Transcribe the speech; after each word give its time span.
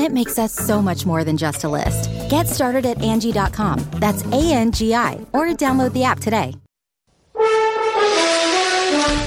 it 0.00 0.12
makes 0.12 0.38
us 0.38 0.52
so 0.52 0.80
much 0.80 1.04
more 1.06 1.24
than 1.24 1.36
just 1.36 1.64
a 1.64 1.68
list. 1.68 2.10
Get 2.30 2.48
started 2.48 2.86
at 2.86 2.98
Angi.com. 2.98 3.78
That's 3.94 4.24
A 4.26 4.52
N 4.52 4.72
G 4.72 4.94
I, 4.94 5.24
or 5.32 5.46
download 5.48 5.92
the 5.92 6.04
app 6.04 6.20
today. 6.20 6.54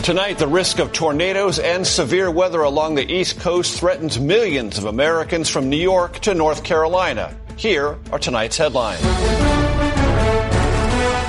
Tonight, 0.03 0.37
the 0.37 0.49
risk 0.49 0.79
of 0.79 0.91
tornadoes 0.91 1.59
and 1.59 1.87
severe 1.87 2.29
weather 2.29 2.61
along 2.61 2.95
the 2.95 3.09
East 3.09 3.39
Coast 3.39 3.79
threatens 3.79 4.19
millions 4.19 4.77
of 4.77 4.83
Americans 4.83 5.49
from 5.49 5.69
New 5.69 5.77
York 5.77 6.19
to 6.19 6.33
North 6.33 6.65
Carolina. 6.65 7.33
Here 7.55 7.97
are 8.11 8.19
tonight's 8.19 8.57
headlines. 8.57 9.01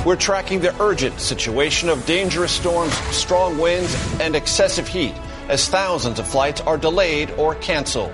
We're 0.05 0.17
tracking 0.17 0.61
the 0.61 0.75
urgent 0.83 1.21
situation 1.21 1.89
of 1.89 2.05
dangerous 2.05 2.51
storms, 2.51 2.93
strong 3.15 3.59
winds, 3.59 3.95
and 4.21 4.35
excessive 4.35 4.89
heat 4.89 5.15
as 5.49 5.69
thousands 5.69 6.19
of 6.19 6.27
flights 6.27 6.61
are 6.63 6.77
delayed 6.77 7.31
or 7.33 7.55
canceled. 7.55 8.13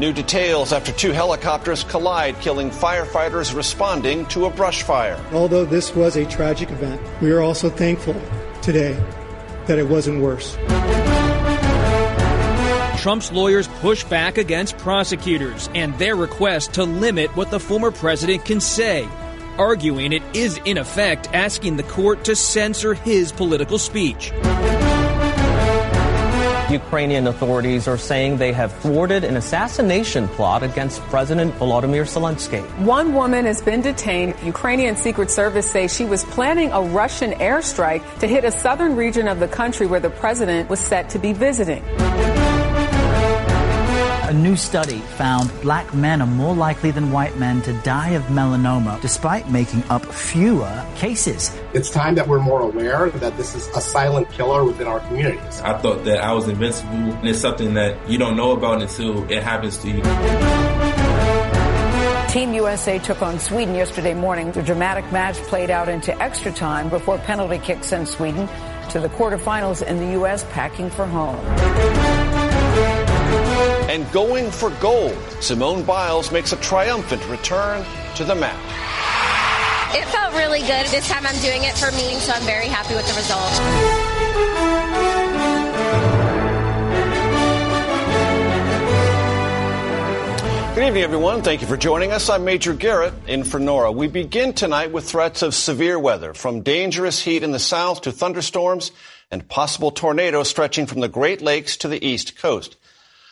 New 0.00 0.14
details 0.14 0.72
after 0.72 0.92
two 0.92 1.12
helicopters 1.12 1.84
collide, 1.84 2.40
killing 2.40 2.70
firefighters 2.70 3.54
responding 3.54 4.24
to 4.28 4.46
a 4.46 4.50
brush 4.50 4.82
fire. 4.82 5.22
Although 5.30 5.66
this 5.66 5.94
was 5.94 6.16
a 6.16 6.24
tragic 6.24 6.70
event, 6.70 7.02
we 7.20 7.30
are 7.32 7.42
also 7.42 7.68
thankful 7.68 8.18
today 8.62 8.98
that 9.66 9.78
it 9.78 9.86
wasn't 9.86 10.22
worse. 10.22 10.56
Trump's 13.02 13.30
lawyers 13.30 13.68
push 13.68 14.02
back 14.04 14.38
against 14.38 14.78
prosecutors 14.78 15.68
and 15.74 15.92
their 15.98 16.16
request 16.16 16.72
to 16.72 16.84
limit 16.84 17.36
what 17.36 17.50
the 17.50 17.60
former 17.60 17.90
president 17.90 18.46
can 18.46 18.62
say, 18.62 19.06
arguing 19.58 20.14
it 20.14 20.22
is, 20.32 20.58
in 20.64 20.78
effect, 20.78 21.28
asking 21.34 21.76
the 21.76 21.82
court 21.82 22.24
to 22.24 22.34
censor 22.34 22.94
his 22.94 23.32
political 23.32 23.76
speech. 23.76 24.32
Ukrainian 26.70 27.26
authorities 27.26 27.88
are 27.88 27.98
saying 27.98 28.36
they 28.36 28.52
have 28.52 28.72
thwarted 28.74 29.24
an 29.24 29.36
assassination 29.36 30.28
plot 30.28 30.62
against 30.62 31.00
President 31.10 31.52
Volodymyr 31.54 32.04
Zelensky. 32.04 32.62
One 32.78 33.12
woman 33.12 33.44
has 33.44 33.60
been 33.60 33.80
detained. 33.80 34.36
Ukrainian 34.44 34.94
Secret 34.94 35.32
Service 35.32 35.68
say 35.68 35.88
she 35.88 36.04
was 36.04 36.24
planning 36.24 36.70
a 36.70 36.80
Russian 36.80 37.32
airstrike 37.32 38.02
to 38.20 38.28
hit 38.28 38.44
a 38.44 38.52
southern 38.52 38.94
region 38.94 39.26
of 39.26 39.40
the 39.40 39.48
country 39.48 39.88
where 39.88 40.00
the 40.00 40.10
president 40.10 40.70
was 40.70 40.78
set 40.78 41.10
to 41.10 41.18
be 41.18 41.32
visiting. 41.32 41.82
A 44.30 44.32
new 44.32 44.54
study 44.54 45.00
found 45.18 45.50
black 45.60 45.92
men 45.92 46.22
are 46.22 46.26
more 46.28 46.54
likely 46.54 46.92
than 46.92 47.10
white 47.10 47.36
men 47.36 47.62
to 47.62 47.72
die 47.82 48.10
of 48.10 48.22
melanoma, 48.26 49.00
despite 49.00 49.50
making 49.50 49.82
up 49.90 50.06
fewer 50.06 50.86
cases. 50.94 51.50
It's 51.74 51.90
time 51.90 52.14
that 52.14 52.28
we're 52.28 52.38
more 52.38 52.60
aware 52.60 53.10
that 53.10 53.36
this 53.36 53.56
is 53.56 53.66
a 53.74 53.80
silent 53.80 54.30
killer 54.30 54.62
within 54.64 54.86
our 54.86 55.00
communities. 55.00 55.60
I 55.62 55.76
thought 55.78 56.04
that 56.04 56.22
I 56.22 56.32
was 56.32 56.46
invincible, 56.46 56.92
and 56.92 57.28
it's 57.28 57.40
something 57.40 57.74
that 57.74 58.08
you 58.08 58.18
don't 58.18 58.36
know 58.36 58.52
about 58.52 58.80
until 58.80 59.28
it 59.28 59.42
happens 59.42 59.78
to 59.78 59.88
you. 59.88 60.00
Team 62.32 62.54
USA 62.54 63.00
took 63.00 63.22
on 63.22 63.40
Sweden 63.40 63.74
yesterday 63.74 64.14
morning. 64.14 64.52
The 64.52 64.62
dramatic 64.62 65.10
match 65.10 65.38
played 65.48 65.70
out 65.70 65.88
into 65.88 66.16
extra 66.22 66.52
time 66.52 66.88
before 66.88 67.18
penalty 67.18 67.58
kicks 67.58 67.88
sent 67.88 68.06
Sweden 68.06 68.48
to 68.90 69.00
the 69.00 69.08
quarterfinals 69.08 69.84
in 69.84 69.98
the 69.98 70.12
U.S. 70.12 70.44
packing 70.52 70.88
for 70.88 71.04
home. 71.04 72.29
And 73.90 74.08
going 74.12 74.52
for 74.52 74.70
gold, 74.78 75.18
Simone 75.40 75.82
Biles 75.82 76.30
makes 76.30 76.52
a 76.52 76.56
triumphant 76.58 77.26
return 77.28 77.84
to 78.14 78.22
the 78.22 78.36
mat. 78.36 78.54
It 79.96 80.04
felt 80.04 80.32
really 80.34 80.60
good. 80.60 80.86
This 80.86 81.08
time 81.08 81.26
I'm 81.26 81.36
doing 81.40 81.64
it 81.64 81.76
for 81.76 81.90
me, 81.90 82.14
so 82.20 82.30
I'm 82.30 82.42
very 82.42 82.66
happy 82.66 82.94
with 82.94 83.04
the 83.08 83.14
result. 83.14 83.50
Good 90.76 90.86
evening, 90.86 91.02
everyone. 91.02 91.42
Thank 91.42 91.60
you 91.60 91.66
for 91.66 91.76
joining 91.76 92.12
us. 92.12 92.30
I'm 92.30 92.44
Major 92.44 92.74
Garrett 92.74 93.14
in 93.26 93.42
for 93.42 93.58
Norah. 93.58 93.90
We 93.90 94.06
begin 94.06 94.52
tonight 94.52 94.92
with 94.92 95.10
threats 95.10 95.42
of 95.42 95.52
severe 95.52 95.98
weather, 95.98 96.32
from 96.32 96.60
dangerous 96.60 97.20
heat 97.20 97.42
in 97.42 97.50
the 97.50 97.58
south 97.58 98.02
to 98.02 98.12
thunderstorms 98.12 98.92
and 99.32 99.48
possible 99.48 99.90
tornadoes 99.90 100.48
stretching 100.48 100.86
from 100.86 101.00
the 101.00 101.08
Great 101.08 101.42
Lakes 101.42 101.76
to 101.78 101.88
the 101.88 102.06
east 102.06 102.38
coast. 102.38 102.76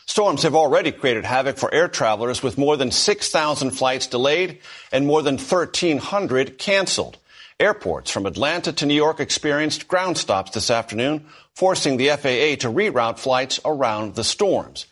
Storms 0.09 0.41
have 0.41 0.55
already 0.55 0.91
created 0.91 1.23
havoc 1.23 1.59
for 1.59 1.71
air 1.71 1.87
travelers 1.87 2.41
with 2.41 2.57
more 2.57 2.75
than 2.75 2.89
6,000 2.89 3.69
flights 3.69 4.07
delayed 4.07 4.57
and 4.91 5.05
more 5.05 5.21
than 5.21 5.37
1,300 5.37 6.57
canceled. 6.57 7.19
Airports 7.59 8.09
from 8.09 8.25
Atlanta 8.25 8.73
to 8.73 8.87
New 8.87 8.95
York 8.95 9.19
experienced 9.19 9.87
ground 9.87 10.17
stops 10.17 10.49
this 10.49 10.71
afternoon, 10.71 11.27
forcing 11.53 11.97
the 11.97 12.07
FAA 12.07 12.57
to 12.57 12.73
reroute 12.73 13.19
flights 13.19 13.59
around 13.63 14.15
the 14.15 14.23
storms. 14.23 14.87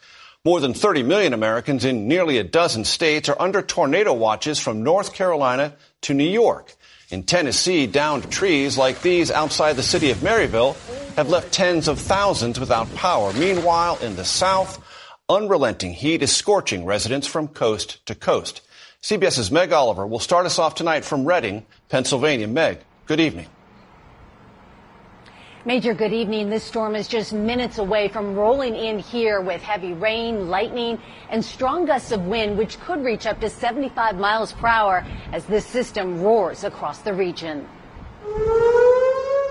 More 0.45 0.59
than 0.59 0.75
30 0.75 1.01
million 1.01 1.33
Americans 1.33 1.83
in 1.83 2.07
nearly 2.07 2.37
a 2.37 2.43
dozen 2.43 2.85
states 2.85 3.27
are 3.27 3.41
under 3.41 3.63
tornado 3.63 4.13
watches 4.13 4.59
from 4.59 4.83
North 4.83 5.15
Carolina 5.15 5.73
to 6.01 6.13
New 6.13 6.29
York. 6.29 6.75
In 7.09 7.23
Tennessee, 7.23 7.87
downed 7.87 8.29
trees 8.29 8.77
like 8.77 9.01
these 9.01 9.31
outside 9.31 9.77
the 9.77 9.81
city 9.81 10.11
of 10.11 10.19
Maryville 10.19 10.75
have 11.15 11.29
left 11.29 11.51
tens 11.51 11.87
of 11.87 11.97
thousands 11.97 12.59
without 12.59 12.93
power. 12.93 13.33
Meanwhile, 13.33 13.97
in 14.03 14.15
the 14.15 14.23
South, 14.23 14.83
unrelenting 15.29 15.91
heat 15.91 16.23
is 16.23 16.33
scorching 16.33 16.85
residents 16.85 17.27
from 17.27 17.49
coast 17.49 18.05
to 18.05 18.15
coast. 18.15 18.61
CBS's 19.01 19.51
Meg 19.51 19.73
Oliver 19.73 20.07
will 20.07 20.19
start 20.19 20.45
us 20.45 20.57
off 20.57 20.75
tonight 20.75 21.03
from 21.03 21.25
Reading, 21.25 21.65
Pennsylvania. 21.89 22.47
Meg, 22.47 22.79
good 23.07 23.19
evening. 23.19 23.47
Major, 25.65 25.93
good 25.93 26.13
evening. 26.13 26.49
This 26.49 26.63
storm 26.63 26.95
is 26.95 27.09
just 27.09 27.33
minutes 27.33 27.77
away 27.77 28.07
from 28.07 28.35
rolling 28.35 28.73
in 28.73 28.99
here 28.99 29.41
with 29.41 29.61
heavy 29.61 29.91
rain, 29.91 30.47
lightning, 30.47 30.97
and 31.29 31.43
strong 31.43 31.85
gusts 31.85 32.13
of 32.13 32.25
wind, 32.25 32.57
which 32.57 32.79
could 32.79 33.03
reach 33.03 33.25
up 33.25 33.41
to 33.41 33.49
75 33.49 34.15
miles 34.15 34.53
per 34.53 34.67
hour 34.67 35.05
as 35.33 35.45
this 35.45 35.65
system 35.65 36.21
roars 36.21 36.63
across 36.63 36.99
the 36.99 37.13
region. 37.13 37.67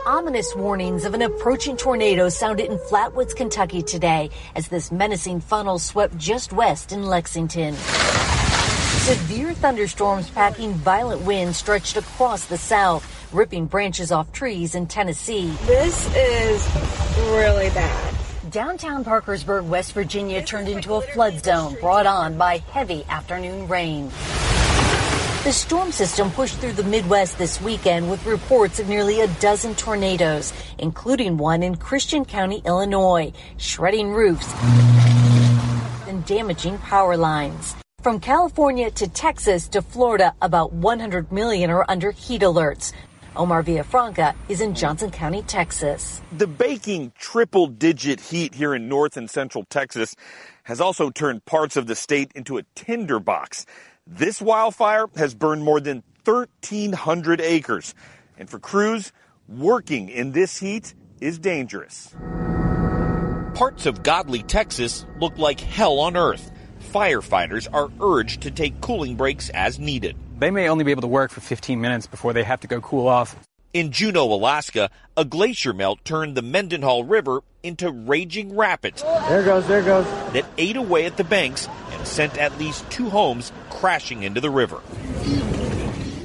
Ominous 0.06 0.54
warnings 0.54 1.04
of 1.04 1.14
an 1.14 1.22
approaching 1.22 1.76
tornado 1.76 2.28
sounded 2.28 2.70
in 2.70 2.78
Flatwoods, 2.78 3.34
Kentucky 3.34 3.82
today 3.82 4.30
as 4.54 4.68
this 4.68 4.92
menacing 4.92 5.40
funnel 5.40 5.80
swept 5.80 6.16
just 6.16 6.52
west 6.52 6.92
in 6.92 7.02
Lexington. 7.02 7.74
Severe 7.74 9.52
thunderstorms 9.52 10.30
packing 10.30 10.74
violent 10.74 11.22
winds 11.22 11.56
stretched 11.56 11.96
across 11.96 12.44
the 12.44 12.56
south, 12.56 13.04
ripping 13.34 13.66
branches 13.66 14.12
off 14.12 14.30
trees 14.30 14.76
in 14.76 14.86
Tennessee. 14.86 15.50
This 15.66 16.06
is 16.14 16.64
really 17.32 17.70
bad. 17.70 18.14
Downtown 18.52 19.02
Parkersburg, 19.02 19.68
West 19.68 19.92
Virginia 19.92 20.40
turned 20.40 20.68
into 20.68 20.94
a 20.94 21.00
flood 21.00 21.44
zone 21.44 21.76
brought 21.80 22.06
on 22.06 22.38
by 22.38 22.58
heavy 22.58 23.04
afternoon 23.08 23.66
rain. 23.66 24.12
The 25.46 25.52
storm 25.52 25.92
system 25.92 26.32
pushed 26.32 26.56
through 26.56 26.72
the 26.72 26.82
Midwest 26.82 27.38
this 27.38 27.60
weekend 27.60 28.10
with 28.10 28.26
reports 28.26 28.80
of 28.80 28.88
nearly 28.88 29.20
a 29.20 29.28
dozen 29.28 29.76
tornadoes, 29.76 30.52
including 30.76 31.36
one 31.36 31.62
in 31.62 31.76
Christian 31.76 32.24
County, 32.24 32.62
Illinois, 32.64 33.32
shredding 33.56 34.10
roofs 34.10 34.52
and 36.08 36.26
damaging 36.26 36.78
power 36.78 37.16
lines. 37.16 37.76
From 38.02 38.18
California 38.18 38.90
to 38.90 39.06
Texas 39.06 39.68
to 39.68 39.82
Florida, 39.82 40.34
about 40.42 40.72
100 40.72 41.30
million 41.30 41.70
are 41.70 41.84
under 41.88 42.10
heat 42.10 42.42
alerts. 42.42 42.92
Omar 43.36 43.62
Villafranca 43.62 44.34
is 44.48 44.60
in 44.60 44.74
Johnson 44.74 45.12
County, 45.12 45.42
Texas. 45.42 46.22
The 46.36 46.48
baking 46.48 47.12
triple 47.16 47.68
digit 47.68 48.18
heat 48.18 48.52
here 48.52 48.74
in 48.74 48.88
north 48.88 49.16
and 49.16 49.30
central 49.30 49.64
Texas 49.70 50.16
has 50.64 50.80
also 50.80 51.10
turned 51.10 51.44
parts 51.44 51.76
of 51.76 51.86
the 51.86 51.94
state 51.94 52.32
into 52.34 52.58
a 52.58 52.64
tinderbox. 52.74 53.64
This 54.08 54.40
wildfire 54.40 55.08
has 55.16 55.34
burned 55.34 55.64
more 55.64 55.80
than 55.80 56.04
1,300 56.24 57.40
acres. 57.40 57.92
And 58.38 58.48
for 58.48 58.60
crews 58.60 59.12
working 59.48 60.08
in 60.10 60.30
this 60.30 60.58
heat 60.58 60.94
is 61.20 61.40
dangerous. 61.40 62.14
Parts 63.54 63.84
of 63.84 64.04
Godley, 64.04 64.44
Texas 64.44 65.04
look 65.18 65.36
like 65.38 65.58
hell 65.58 65.98
on 65.98 66.16
earth. 66.16 66.52
Firefighters 66.92 67.66
are 67.72 67.90
urged 68.00 68.42
to 68.42 68.52
take 68.52 68.80
cooling 68.80 69.16
breaks 69.16 69.50
as 69.50 69.80
needed. 69.80 70.16
They 70.38 70.52
may 70.52 70.68
only 70.68 70.84
be 70.84 70.92
able 70.92 71.02
to 71.02 71.08
work 71.08 71.32
for 71.32 71.40
15 71.40 71.80
minutes 71.80 72.06
before 72.06 72.32
they 72.32 72.44
have 72.44 72.60
to 72.60 72.68
go 72.68 72.80
cool 72.80 73.08
off. 73.08 73.34
In 73.76 73.92
Juneau, 73.92 74.32
Alaska, 74.32 74.88
a 75.18 75.24
glacier 75.26 75.74
melt 75.74 76.02
turned 76.02 76.34
the 76.34 76.40
Mendenhall 76.40 77.04
River 77.04 77.42
into 77.62 77.90
raging 77.90 78.56
rapids. 78.56 79.02
There 79.02 79.44
goes, 79.44 79.68
there 79.68 79.82
goes. 79.82 80.06
That 80.32 80.46
ate 80.56 80.78
away 80.78 81.04
at 81.04 81.18
the 81.18 81.24
banks 81.24 81.68
and 81.90 82.06
sent 82.06 82.38
at 82.38 82.56
least 82.56 82.90
two 82.90 83.10
homes 83.10 83.52
crashing 83.68 84.22
into 84.22 84.40
the 84.40 84.48
river. 84.48 84.80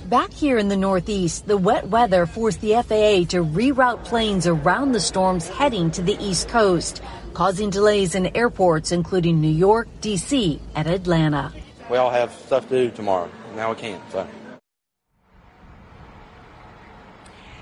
Back 0.06 0.32
here 0.32 0.58
in 0.58 0.70
the 0.70 0.78
Northeast, 0.78 1.46
the 1.46 1.58
wet 1.58 1.90
weather 1.90 2.26
forced 2.26 2.62
the 2.62 2.72
FAA 2.72 3.28
to 3.32 3.44
reroute 3.44 4.06
planes 4.06 4.48
around 4.48 4.94
the 4.94 5.02
storms 5.02 5.50
heading 5.50 5.92
to 5.92 6.02
the 6.02 6.16
East 6.22 6.48
Coast, 6.48 7.02
causing 7.34 7.70
delays 7.70 8.16
in 8.16 8.34
airports 8.34 8.94
including 8.94 9.42
New 9.42 9.52
York, 9.52 9.90
D.C., 10.00 10.62
and 10.74 10.88
Atlanta. 10.88 11.52
We 11.90 11.98
all 11.98 12.12
have 12.12 12.32
stuff 12.32 12.70
to 12.70 12.86
do 12.86 12.96
tomorrow. 12.96 13.30
Now 13.58 13.72
we 13.72 13.76
can't. 13.76 14.02
So. 14.14 14.26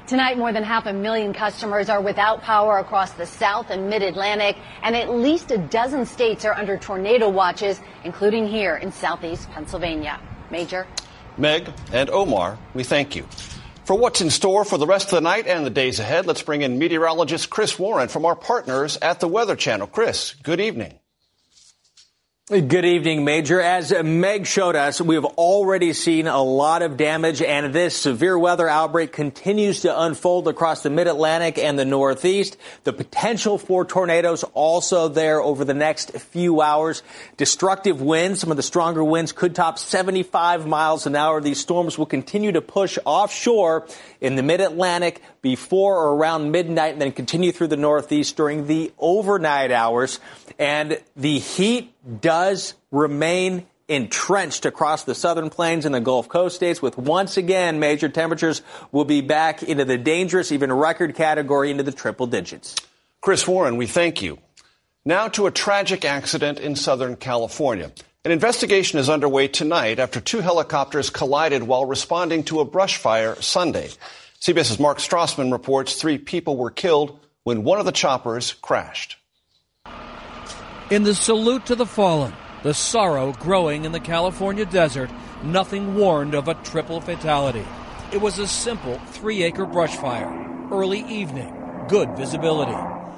Tonight, 0.09 0.39
more 0.39 0.51
than 0.51 0.63
half 0.63 0.87
a 0.87 0.91
million 0.91 1.33
customers 1.33 1.87
are 1.87 2.01
without 2.01 2.41
power 2.41 2.79
across 2.79 3.11
the 3.11 3.27
South 3.27 3.69
and 3.69 3.91
Mid 3.91 4.01
Atlantic, 4.01 4.57
and 4.81 4.95
at 4.95 5.11
least 5.11 5.51
a 5.51 5.59
dozen 5.59 6.03
states 6.03 6.45
are 6.45 6.53
under 6.55 6.77
tornado 6.77 7.29
watches, 7.29 7.79
including 8.03 8.47
here 8.47 8.75
in 8.77 8.91
Southeast 8.91 9.47
Pennsylvania. 9.51 10.19
Major? 10.49 10.87
Meg 11.37 11.71
and 11.93 12.09
Omar, 12.09 12.57
we 12.73 12.83
thank 12.83 13.15
you. 13.15 13.27
For 13.85 13.95
what's 13.95 14.19
in 14.19 14.31
store 14.31 14.65
for 14.65 14.79
the 14.79 14.87
rest 14.87 15.09
of 15.09 15.11
the 15.11 15.21
night 15.21 15.45
and 15.45 15.63
the 15.63 15.69
days 15.69 15.99
ahead, 15.99 16.25
let's 16.25 16.41
bring 16.41 16.63
in 16.63 16.79
meteorologist 16.79 17.51
Chris 17.51 17.77
Warren 17.77 18.07
from 18.07 18.25
our 18.25 18.35
partners 18.35 18.97
at 19.03 19.19
the 19.19 19.27
Weather 19.27 19.55
Channel. 19.55 19.85
Chris, 19.85 20.33
good 20.41 20.59
evening. 20.59 20.97
Good 22.49 22.83
evening, 22.83 23.25
Major. 23.25 23.61
As 23.61 23.93
Meg 24.03 24.47
showed 24.47 24.75
us, 24.75 24.99
we 24.99 25.13
have 25.13 25.25
already 25.25 25.93
seen 25.93 26.25
a 26.25 26.41
lot 26.41 26.81
of 26.81 26.97
damage, 26.97 27.43
and 27.43 27.71
this 27.71 27.95
severe 27.95 28.39
weather 28.39 28.67
outbreak 28.67 29.11
continues 29.11 29.81
to 29.81 30.01
unfold 30.01 30.47
across 30.47 30.81
the 30.81 30.89
mid-Atlantic 30.89 31.59
and 31.59 31.77
the 31.77 31.85
Northeast. 31.85 32.57
The 32.85 32.91
potential 32.91 33.59
for 33.59 33.85
tornadoes 33.85 34.43
also 34.55 35.09
there 35.09 35.39
over 35.39 35.63
the 35.63 35.75
next 35.75 36.13
few 36.13 36.59
hours. 36.59 37.03
Destructive 37.37 38.01
winds, 38.01 38.39
some 38.39 38.49
of 38.49 38.57
the 38.57 38.63
stronger 38.63 39.03
winds 39.03 39.31
could 39.31 39.53
top 39.53 39.77
75 39.77 40.65
miles 40.65 41.05
an 41.05 41.15
hour. 41.15 41.41
These 41.41 41.59
storms 41.59 41.99
will 41.99 42.07
continue 42.07 42.53
to 42.53 42.61
push 42.61 42.97
offshore 43.05 43.85
in 44.21 44.35
the 44.35 44.41
mid-Atlantic 44.41 45.21
before 45.43 45.97
or 45.97 46.15
around 46.15 46.49
midnight 46.49 46.93
and 46.93 47.01
then 47.01 47.11
continue 47.11 47.51
through 47.51 47.67
the 47.67 47.77
Northeast 47.77 48.35
during 48.35 48.65
the 48.65 48.91
overnight 48.97 49.71
hours. 49.71 50.19
And 50.59 51.01
the 51.15 51.39
heat 51.39 51.93
does 52.21 52.75
remain 52.91 53.65
entrenched 53.87 54.65
across 54.65 55.03
the 55.05 55.15
southern 55.15 55.49
plains 55.49 55.85
and 55.85 55.95
the 55.95 55.99
Gulf 55.99 56.29
Coast 56.29 56.55
states 56.55 56.81
with 56.81 56.97
once 56.97 57.37
again 57.37 57.79
major 57.79 58.07
temperatures 58.07 58.61
will 58.91 59.05
be 59.05 59.21
back 59.21 59.63
into 59.63 59.83
the 59.83 59.97
dangerous, 59.97 60.51
even 60.51 60.71
record 60.71 61.15
category 61.15 61.71
into 61.71 61.81
the 61.81 61.91
triple 61.91 62.27
digits. 62.27 62.75
Chris 63.19 63.47
Warren, 63.47 63.77
we 63.77 63.87
thank 63.87 64.21
you. 64.21 64.37
Now 65.05 65.27
to 65.29 65.47
a 65.47 65.51
tragic 65.51 66.05
accident 66.05 66.59
in 66.59 66.75
Southern 66.75 67.15
California. 67.15 67.91
An 68.25 68.31
investigation 68.31 68.99
is 68.99 69.09
underway 69.09 69.47
tonight 69.47 69.97
after 69.97 70.19
two 70.19 70.41
helicopters 70.41 71.09
collided 71.09 71.63
while 71.63 71.85
responding 71.85 72.43
to 72.43 72.59
a 72.59 72.65
brush 72.65 72.97
fire 72.97 73.41
Sunday. 73.41 73.89
CBS's 74.41 74.79
Mark 74.79 74.99
Strassmann 74.99 75.51
reports 75.51 75.95
three 75.95 76.17
people 76.17 76.57
were 76.57 76.69
killed 76.69 77.17
when 77.43 77.63
one 77.63 77.79
of 77.79 77.85
the 77.85 77.91
choppers 77.91 78.53
crashed. 78.53 79.18
In 80.89 81.03
the 81.03 81.13
salute 81.13 81.67
to 81.67 81.75
the 81.75 81.85
fallen, 81.85 82.33
the 82.63 82.73
sorrow 82.73 83.31
growing 83.33 83.85
in 83.85 83.91
the 83.91 83.99
California 83.99 84.65
desert, 84.65 85.11
nothing 85.43 85.93
warned 85.93 86.33
of 86.33 86.47
a 86.47 86.55
triple 86.55 86.99
fatality. 86.99 87.63
It 88.11 88.19
was 88.19 88.39
a 88.39 88.47
simple 88.47 88.97
three 89.11 89.43
acre 89.43 89.67
brush 89.67 89.95
fire. 89.95 90.27
Early 90.71 91.01
evening, 91.01 91.53
good 91.89 92.17
visibility. 92.17 92.75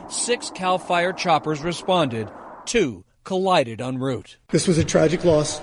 Six 0.10 0.52
CAL 0.54 0.80
FIRE 0.80 1.14
choppers 1.14 1.62
responded, 1.62 2.30
two 2.66 3.06
collided 3.24 3.80
en 3.80 4.00
route. 4.00 4.36
This 4.50 4.68
was 4.68 4.78
a 4.78 4.84
tragic 4.84 5.24
loss 5.24 5.62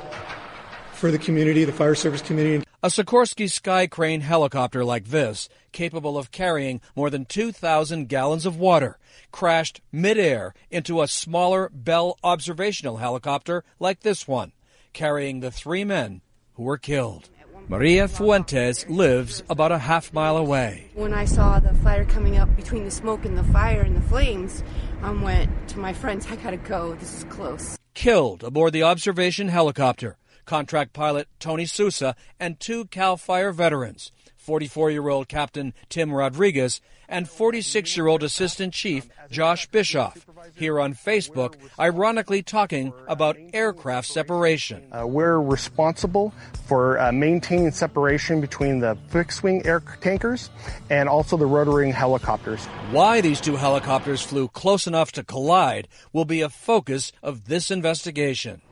for 0.95 1.11
the 1.11 1.19
community, 1.19 1.67
the 1.67 1.73
fire 1.73 1.95
service 1.95 2.23
community. 2.23 2.65
A 2.81 2.87
Sikorsky 2.87 3.51
Sky 3.51 3.89
Crane 3.89 4.21
helicopter 4.21 4.85
like 4.85 5.07
this, 5.07 5.49
capable 5.73 6.17
of 6.17 6.31
carrying 6.31 6.81
more 6.95 7.11
than 7.11 7.25
2,000 7.25 8.09
gallons 8.09 8.47
of 8.47 8.57
water, 8.57 9.01
crashed 9.33 9.81
midair 9.91 10.55
into 10.71 11.03
a 11.03 11.09
smaller 11.09 11.69
Bell 11.75 12.17
observational 12.23 12.99
helicopter 12.99 13.65
like 13.81 14.03
this 14.03 14.29
one, 14.29 14.53
carrying 14.93 15.41
the 15.41 15.51
three 15.51 15.83
men 15.83 16.21
who 16.55 16.63
were 16.63 16.79
killed. 16.79 17.29
Maria 17.67 18.07
Fuentes 18.07 18.89
lives 18.89 19.43
about 19.51 19.73
a 19.73 19.79
half 19.79 20.13
mile 20.13 20.37
away. 20.37 20.89
When 20.95 21.13
I 21.13 21.25
saw 21.25 21.59
the 21.59 21.75
fire 21.75 22.05
coming 22.05 22.37
up 22.37 22.55
between 22.55 22.85
the 22.85 22.93
smoke 22.93 23.25
and 23.25 23.37
the 23.37 23.43
fire 23.43 23.81
and 23.81 23.97
the 23.97 24.09
flames, 24.09 24.63
I 25.03 25.11
went 25.11 25.51
to 25.71 25.81
my 25.81 25.93
friends, 25.93 26.29
I 26.31 26.37
gotta 26.37 26.57
go, 26.57 26.95
this 26.95 27.13
is 27.13 27.25
close. 27.25 27.77
Killed 27.95 28.45
aboard 28.45 28.73
the 28.73 28.85
observation 28.85 29.49
helicopter 29.49 30.17
contract 30.49 30.95
pilot 30.95 31.29
Tony 31.39 31.67
Sousa, 31.67 32.17
and 32.41 32.59
two 32.59 32.87
CAL 32.87 33.19
FIRE 33.19 33.53
veterans, 33.53 34.11
44 34.39 34.91
year 34.91 35.09
old 35.09 35.29
Captain 35.29 35.75
Tim 35.91 36.11
Rodriguez 36.11 36.81
and 37.06 37.29
46 37.29 37.97
year 37.97 38.06
old 38.06 38.23
Assistant 38.23 38.73
Chief 38.73 39.09
Josh 39.31 39.69
Bischoff, 39.69 40.27
here 40.56 40.81
on 40.81 40.95
Facebook, 40.95 41.56
ironically 41.79 42.43
talking 42.43 42.95
about 43.07 43.37
aircraft 43.52 44.09
separation. 44.09 44.90
Uh, 44.90 45.07
we're 45.07 45.38
responsible 45.38 46.33
for 46.67 46.99
uh, 46.99 47.12
maintaining 47.12 47.71
separation 47.71 48.40
between 48.40 48.81
the 48.81 48.97
fixed 49.09 49.43
wing 49.43 49.64
air 49.67 49.83
tankers 50.00 50.49
and 50.88 51.11
also 51.11 51.37
the 51.37 51.47
rotary 51.47 51.85
wing 51.85 51.93
helicopters. 51.93 52.64
Why 52.90 53.21
these 53.21 53.40
two 53.40 53.57
helicopters 53.57 54.23
flew 54.23 54.49
close 54.49 54.87
enough 54.87 55.12
to 55.12 55.25
collide 55.25 55.88
will 56.12 56.25
be 56.25 56.40
a 56.40 56.49
focus 56.49 57.12
of 57.23 57.49
this 57.49 57.71
investigation. 57.71 58.62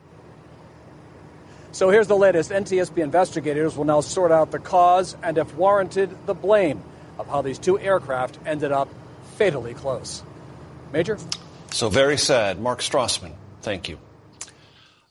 So 1.77 1.91
here's 1.91 2.07
the 2.07 2.17
latest. 2.17 2.49
NTSB 2.49 3.03
investigators 3.03 3.77
will 3.77 3.85
now 3.85 4.01
sort 4.01 4.31
out 4.31 4.49
the 4.49 4.57
cause 4.57 5.15
and, 5.21 5.37
if 5.37 5.53
warranted, 5.53 6.09
the 6.25 6.33
blame 6.33 6.81
of 7.19 7.27
how 7.27 7.43
these 7.43 7.59
two 7.59 7.79
aircraft 7.79 8.39
ended 8.47 8.71
up 8.71 8.89
fatally 9.35 9.75
close. 9.75 10.23
Major? 10.91 11.19
So 11.69 11.89
very 11.89 12.17
sad. 12.17 12.59
Mark 12.59 12.79
Strassmann, 12.79 13.33
thank 13.61 13.89
you. 13.89 13.99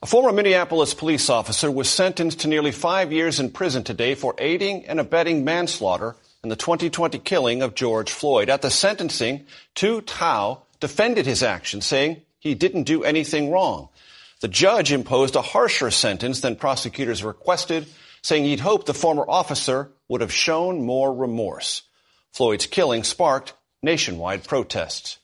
A 0.01 0.05
former 0.05 0.33
Minneapolis 0.33 0.93
police 0.93 1.29
officer 1.29 1.71
was 1.71 1.89
sentenced 1.89 2.41
to 2.41 2.49
nearly 2.49 2.73
five 2.73 3.13
years 3.13 3.39
in 3.39 3.51
prison 3.51 3.85
today 3.85 4.13
for 4.13 4.35
aiding 4.37 4.87
and 4.87 4.99
abetting 4.99 5.45
manslaughter 5.45 6.17
in 6.43 6.49
the 6.49 6.57
2020 6.57 7.17
killing 7.19 7.61
of 7.61 7.75
George 7.75 8.11
Floyd. 8.11 8.49
At 8.49 8.61
the 8.61 8.69
sentencing, 8.69 9.45
Tou 9.73 10.01
Thao 10.01 10.63
defended 10.81 11.27
his 11.27 11.43
actions, 11.43 11.85
saying 11.85 12.23
he 12.39 12.55
didn't 12.55 12.83
do 12.83 13.05
anything 13.05 13.51
wrong. 13.51 13.87
The 14.41 14.47
judge 14.47 14.91
imposed 14.91 15.35
a 15.35 15.41
harsher 15.41 15.89
sentence 15.89 16.41
than 16.41 16.55
prosecutors 16.55 17.23
requested, 17.23 17.87
saying 18.21 18.45
he'd 18.45 18.59
hoped 18.59 18.85
the 18.85 18.93
former 18.93 19.25
officer 19.27 19.91
would 20.07 20.21
have 20.21 20.31
shown 20.31 20.85
more 20.85 21.13
remorse. 21.13 21.83
Floyd's 22.33 22.67
killing 22.67 23.03
sparked 23.03 23.53
nationwide 23.81 24.43
protests. 24.43 25.17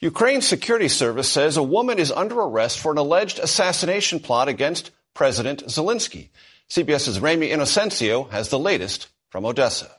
Ukraine's 0.00 0.46
security 0.46 0.88
service 0.88 1.28
says 1.28 1.56
a 1.56 1.62
woman 1.62 1.98
is 1.98 2.10
under 2.10 2.40
arrest 2.40 2.78
for 2.78 2.92
an 2.92 2.98
alleged 2.98 3.38
assassination 3.38 4.20
plot 4.20 4.48
against 4.48 4.90
President 5.14 5.64
Zelensky. 5.66 6.30
CBS's 6.68 7.20
Ramy 7.20 7.48
Inocencio 7.50 8.28
has 8.30 8.48
the 8.48 8.58
latest 8.58 9.08
from 9.30 9.44
Odessa. 9.44 9.90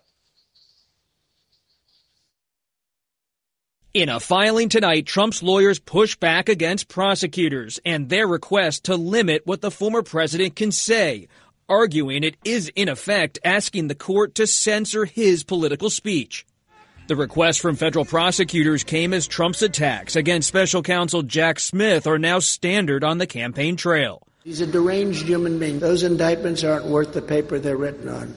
In 3.96 4.10
a 4.10 4.20
filing 4.20 4.68
tonight, 4.68 5.06
Trump's 5.06 5.42
lawyers 5.42 5.80
push 5.80 6.18
back 6.18 6.50
against 6.50 6.90
prosecutors 6.90 7.80
and 7.86 8.10
their 8.10 8.28
request 8.28 8.84
to 8.84 8.98
limit 8.98 9.44
what 9.46 9.62
the 9.62 9.72
former 9.72 10.04
president 10.04 10.58
can 10.58 10.74
say, 10.74 11.30
arguing 11.70 12.26
it 12.26 12.36
is 12.44 12.70
in 12.76 12.90
effect 12.90 13.40
asking 13.46 13.88
the 13.88 13.96
court 13.96 14.36
to 14.36 14.48
censor 14.48 15.06
his 15.06 15.46
political 15.46 15.90
speech. 15.90 16.46
The 17.08 17.16
request 17.16 17.62
from 17.62 17.78
federal 17.78 18.04
prosecutors 18.04 18.84
came 18.84 19.14
as 19.14 19.30
Trump's 19.30 19.62
attacks 19.62 20.18
against 20.18 20.50
special 20.50 20.82
counsel 20.82 21.22
Jack 21.24 21.62
Smith 21.62 22.06
are 22.06 22.20
now 22.20 22.40
standard 22.40 23.06
on 23.06 23.18
the 23.18 23.28
campaign 23.28 23.78
trail. 23.78 24.28
He's 24.44 24.60
a 24.60 24.68
deranged 24.68 25.26
human 25.26 25.58
being. 25.58 25.80
Those 25.80 26.04
indictments 26.04 26.66
aren't 26.66 26.88
worth 26.88 27.14
the 27.14 27.22
paper 27.22 27.60
they're 27.60 27.78
written 27.78 28.10
on. 28.10 28.36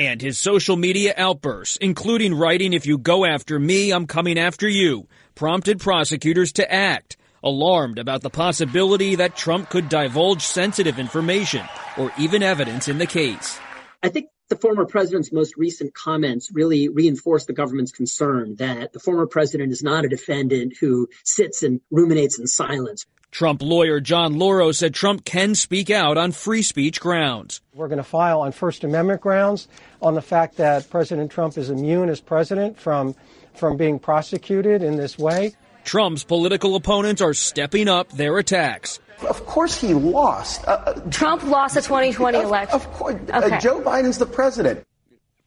And 0.00 0.22
his 0.22 0.38
social 0.38 0.76
media 0.76 1.12
outbursts, 1.14 1.76
including 1.76 2.32
writing, 2.32 2.72
If 2.72 2.86
you 2.86 2.96
go 2.96 3.26
after 3.26 3.58
me, 3.58 3.92
I'm 3.92 4.06
coming 4.06 4.38
after 4.38 4.66
you, 4.66 5.06
prompted 5.34 5.78
prosecutors 5.78 6.54
to 6.54 6.72
act, 6.72 7.18
alarmed 7.44 7.98
about 7.98 8.22
the 8.22 8.30
possibility 8.30 9.16
that 9.16 9.36
Trump 9.36 9.68
could 9.68 9.90
divulge 9.90 10.40
sensitive 10.40 10.98
information 10.98 11.68
or 11.98 12.10
even 12.18 12.42
evidence 12.42 12.88
in 12.88 12.96
the 12.96 13.04
case. 13.04 13.60
I 14.02 14.08
think 14.08 14.30
the 14.48 14.56
former 14.56 14.86
president's 14.86 15.32
most 15.32 15.58
recent 15.58 15.92
comments 15.92 16.48
really 16.50 16.88
reinforce 16.88 17.44
the 17.44 17.52
government's 17.52 17.92
concern 17.92 18.56
that 18.56 18.94
the 18.94 19.00
former 19.00 19.26
president 19.26 19.70
is 19.70 19.82
not 19.82 20.06
a 20.06 20.08
defendant 20.08 20.78
who 20.80 21.08
sits 21.24 21.62
and 21.62 21.82
ruminates 21.90 22.38
in 22.38 22.46
silence. 22.46 23.04
Trump 23.30 23.62
lawyer 23.62 24.00
John 24.00 24.38
Lauro 24.38 24.72
said 24.72 24.92
Trump 24.92 25.24
can 25.24 25.54
speak 25.54 25.88
out 25.88 26.18
on 26.18 26.32
free 26.32 26.62
speech 26.62 27.00
grounds. 27.00 27.60
We're 27.74 27.88
going 27.88 27.98
to 27.98 28.04
file 28.04 28.40
on 28.40 28.52
First 28.52 28.82
Amendment 28.82 29.20
grounds 29.20 29.68
on 30.02 30.14
the 30.14 30.22
fact 30.22 30.56
that 30.56 30.90
President 30.90 31.30
Trump 31.30 31.56
is 31.56 31.70
immune 31.70 32.08
as 32.08 32.20
president 32.20 32.78
from, 32.78 33.14
from 33.54 33.76
being 33.76 33.98
prosecuted 33.98 34.82
in 34.82 34.96
this 34.96 35.16
way. 35.16 35.54
Trump's 35.84 36.24
political 36.24 36.74
opponents 36.74 37.22
are 37.22 37.34
stepping 37.34 37.88
up 37.88 38.10
their 38.12 38.36
attacks. 38.38 38.98
Of 39.28 39.46
course 39.46 39.80
he 39.80 39.94
lost. 39.94 40.66
Uh, 40.66 40.94
Trump 41.10 41.44
lost 41.44 41.74
the 41.74 41.82
2020 41.82 42.38
of, 42.38 42.44
election. 42.44 42.74
Of 42.74 42.92
course. 42.92 43.14
Okay. 43.14 43.32
Uh, 43.32 43.60
Joe 43.60 43.80
Biden's 43.80 44.18
the 44.18 44.26
president. 44.26 44.84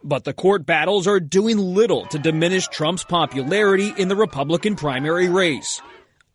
But 0.03 0.25
the 0.25 0.33
court 0.33 0.65
battles 0.65 1.07
are 1.07 1.19
doing 1.19 1.57
little 1.57 2.05
to 2.07 2.19
diminish 2.19 2.67
Trump's 2.67 3.03
popularity 3.03 3.93
in 3.97 4.09
the 4.09 4.15
Republican 4.15 4.75
primary 4.75 5.29
race. 5.29 5.81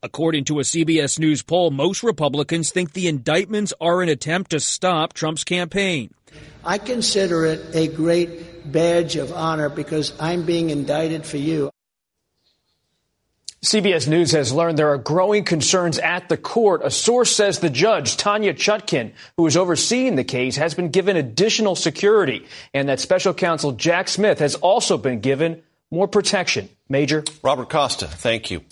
According 0.00 0.44
to 0.44 0.60
a 0.60 0.62
CBS 0.62 1.18
News 1.18 1.42
poll, 1.42 1.72
most 1.72 2.04
Republicans 2.04 2.70
think 2.70 2.92
the 2.92 3.08
indictments 3.08 3.74
are 3.80 4.00
an 4.00 4.08
attempt 4.08 4.52
to 4.52 4.60
stop 4.60 5.12
Trump's 5.12 5.42
campaign. 5.42 6.14
I 6.64 6.78
consider 6.78 7.44
it 7.44 7.74
a 7.74 7.88
great 7.88 8.70
badge 8.70 9.16
of 9.16 9.32
honor 9.32 9.68
because 9.68 10.12
I'm 10.20 10.44
being 10.44 10.70
indicted 10.70 11.26
for 11.26 11.38
you. 11.38 11.70
CBS 13.64 14.06
News 14.06 14.30
has 14.30 14.52
learned 14.52 14.78
there 14.78 14.92
are 14.92 14.98
growing 14.98 15.42
concerns 15.42 15.98
at 15.98 16.28
the 16.28 16.36
court. 16.36 16.82
A 16.84 16.92
source 16.92 17.34
says 17.34 17.58
the 17.58 17.68
judge, 17.68 18.16
Tanya 18.16 18.54
Chutkan, 18.54 19.10
who 19.36 19.48
is 19.48 19.56
overseeing 19.56 20.14
the 20.14 20.22
case, 20.22 20.54
has 20.54 20.74
been 20.74 20.90
given 20.90 21.16
additional 21.16 21.74
security 21.74 22.46
and 22.72 22.88
that 22.88 23.00
special 23.00 23.34
counsel 23.34 23.72
Jack 23.72 24.06
Smith 24.06 24.38
has 24.38 24.54
also 24.54 24.96
been 24.96 25.18
given 25.18 25.60
more 25.90 26.06
protection. 26.06 26.68
Major? 26.88 27.24
Robert 27.42 27.68
Costa, 27.68 28.06
thank 28.06 28.52
you. 28.52 28.62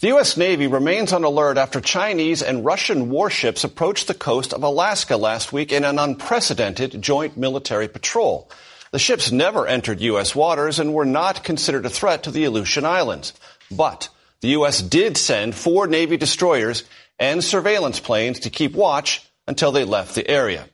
The 0.00 0.08
U.S. 0.08 0.36
Navy 0.36 0.68
remains 0.68 1.12
on 1.12 1.24
alert 1.24 1.58
after 1.58 1.80
Chinese 1.80 2.40
and 2.40 2.64
Russian 2.64 3.10
warships 3.10 3.64
approached 3.64 4.06
the 4.06 4.14
coast 4.14 4.54
of 4.54 4.62
Alaska 4.62 5.16
last 5.16 5.52
week 5.52 5.72
in 5.72 5.84
an 5.84 5.98
unprecedented 5.98 7.02
joint 7.02 7.36
military 7.36 7.88
patrol. 7.88 8.48
The 8.92 9.00
ships 9.00 9.32
never 9.32 9.66
entered 9.66 10.00
U.S. 10.00 10.36
waters 10.36 10.78
and 10.78 10.94
were 10.94 11.04
not 11.04 11.42
considered 11.42 11.84
a 11.84 11.90
threat 11.90 12.22
to 12.22 12.30
the 12.30 12.44
Aleutian 12.44 12.84
Islands. 12.84 13.32
But 13.72 14.08
the 14.40 14.50
U.S. 14.50 14.80
did 14.80 15.16
send 15.16 15.56
four 15.56 15.88
Navy 15.88 16.16
destroyers 16.16 16.84
and 17.18 17.42
surveillance 17.42 17.98
planes 17.98 18.38
to 18.40 18.50
keep 18.50 18.76
watch 18.76 19.28
until 19.48 19.72
they 19.72 19.82
left 19.82 20.14
the 20.14 20.30
area. 20.30 20.68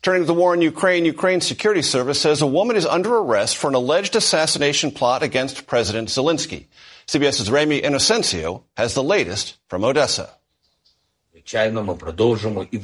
Turning 0.00 0.22
to 0.22 0.26
the 0.26 0.32
war 0.32 0.54
in 0.54 0.62
Ukraine, 0.62 1.04
Ukraine's 1.04 1.46
security 1.46 1.82
service 1.82 2.18
says 2.18 2.40
a 2.40 2.46
woman 2.46 2.76
is 2.76 2.86
under 2.86 3.14
arrest 3.14 3.58
for 3.58 3.68
an 3.68 3.74
alleged 3.74 4.16
assassination 4.16 4.90
plot 4.90 5.22
against 5.22 5.66
President 5.66 6.08
Zelensky. 6.08 6.64
CBS's 7.08 7.50
Ramy 7.50 7.80
Inocencio 7.80 8.64
has 8.76 8.92
the 8.92 9.02
latest 9.02 9.56
from 9.68 9.82
Odessa. 9.82 10.28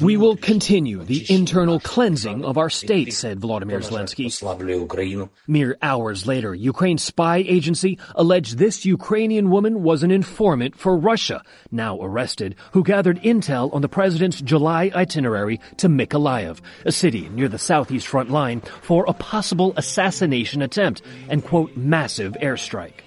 We 0.00 0.16
will 0.16 0.37
continue 0.38 1.04
the 1.04 1.26
internal 1.28 1.78
cleansing 1.78 2.43
of 2.43 2.57
our 2.57 2.71
state, 2.71 3.12
said 3.12 3.38
Volodymyr 3.38 3.83
Zelensky. 3.83 5.28
Mere 5.47 5.76
hours 5.83 6.26
later, 6.26 6.54
Ukraine's 6.54 7.02
spy 7.02 7.37
agency 7.37 7.99
alleged 8.14 8.57
this 8.57 8.87
Ukrainian 8.87 9.50
woman 9.50 9.83
was 9.83 10.02
an 10.02 10.11
informant 10.11 10.75
for 10.75 10.97
Russia, 10.97 11.43
now 11.71 12.00
arrested, 12.00 12.54
who 12.73 12.83
gathered 12.83 13.21
intel 13.21 13.75
on 13.75 13.83
the 13.83 13.90
president's 13.90 14.40
July 14.40 14.90
itinerary 14.95 15.61
to 15.76 15.88
Mykolaiv, 15.90 16.62
a 16.87 16.93
city 16.93 17.28
near 17.28 17.49
the 17.49 17.59
southeast 17.59 18.07
front 18.07 18.31
line, 18.31 18.62
for 18.81 19.04
a 19.07 19.12
possible 19.12 19.75
assassination 19.76 20.62
attempt 20.62 21.02
and, 21.28 21.45
quote, 21.45 21.76
massive 21.76 22.33
airstrike. 22.40 23.02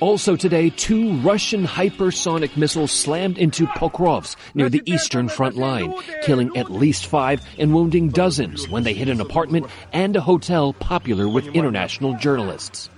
Also 0.00 0.36
today, 0.36 0.70
two 0.70 1.14
Russian 1.14 1.66
hypersonic 1.66 2.56
missiles 2.56 2.92
slammed 2.92 3.36
into 3.36 3.66
Pokrovsk 3.66 4.36
near 4.54 4.68
the 4.68 4.82
eastern 4.86 5.28
front 5.28 5.56
line, 5.56 5.92
killing 6.22 6.56
at 6.56 6.70
least 6.70 7.06
five 7.06 7.44
and 7.58 7.74
wounding 7.74 8.08
dozens 8.08 8.68
when 8.68 8.84
they 8.84 8.94
hit 8.94 9.08
an 9.08 9.20
apartment 9.20 9.66
and 9.92 10.14
a 10.14 10.20
hotel 10.20 10.72
popular 10.72 11.28
with 11.28 11.48
international 11.48 12.14
journalists. 12.14 12.90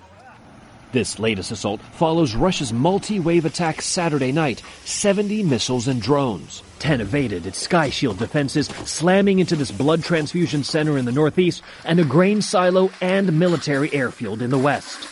This 0.93 1.19
latest 1.19 1.53
assault 1.53 1.81
follows 1.93 2.35
Russia's 2.35 2.73
multi-wave 2.73 3.47
attack 3.47 3.81
Saturday 3.81 4.33
night, 4.33 4.63
70 4.85 5.43
missiles 5.45 5.89
and 5.89 6.03
drones. 6.03 6.63
10 6.81 7.01
evaded 7.01 7.47
its 7.47 7.61
Sky 7.61 7.89
Shield 7.89 8.19
defenses, 8.19 8.67
slamming 8.85 9.39
into 9.39 9.57
this 9.57 9.71
blood 9.71 10.03
transfusion 10.05 10.65
center 10.65 10.99
in 10.99 11.07
the 11.07 11.13
northeast 11.13 11.63
and 11.87 11.99
a 11.99 12.05
grain 12.05 12.43
silo 12.43 12.91
and 13.01 13.39
military 13.39 13.91
airfield 13.95 14.43
in 14.43 14.51
the 14.51 14.59
west. 14.59 15.09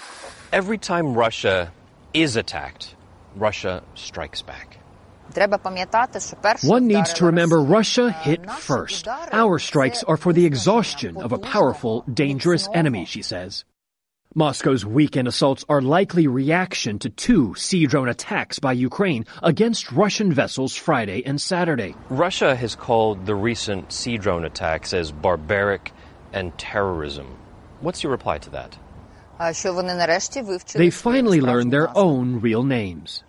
Every 0.52 0.78
time 0.78 1.14
Russia 1.14 1.72
is 2.14 2.36
attacked, 2.36 2.94
Russia 3.36 3.82
strikes 3.94 4.42
back. 4.42 4.78
One 6.62 6.86
needs 6.86 7.12
to 7.14 7.26
remember 7.26 7.60
Russia 7.60 8.10
hit 8.10 8.50
first. 8.50 9.06
Our 9.08 9.58
strikes 9.58 10.02
are 10.04 10.16
for 10.16 10.32
the 10.32 10.46
exhaustion 10.46 11.18
of 11.18 11.32
a 11.32 11.38
powerful, 11.38 12.02
dangerous 12.12 12.68
enemy, 12.72 13.04
she 13.04 13.22
says. 13.22 13.64
Moscow's 14.34 14.84
weekend 14.84 15.26
assaults 15.26 15.64
are 15.68 15.82
likely 15.82 16.26
reaction 16.26 16.98
to 17.00 17.10
two 17.10 17.54
sea 17.54 17.86
drone 17.86 18.08
attacks 18.08 18.58
by 18.58 18.72
Ukraine 18.72 19.24
against 19.42 19.90
Russian 19.90 20.32
vessels 20.32 20.76
Friday 20.76 21.24
and 21.24 21.40
Saturday. 21.40 21.94
Russia 22.08 22.54
has 22.54 22.74
called 22.74 23.26
the 23.26 23.34
recent 23.34 23.92
sea 23.92 24.18
drone 24.18 24.44
attacks 24.44 24.92
as 24.92 25.12
barbaric 25.12 25.92
and 26.32 26.56
terrorism. 26.58 27.26
What's 27.80 28.02
your 28.02 28.12
reply 28.12 28.38
to 28.38 28.50
that? 28.50 28.78
They 30.78 30.90
finally 30.90 31.40
learned 31.40 31.72
their 31.72 31.96
own 31.96 32.40
real 32.40 32.64
names. 32.64 33.22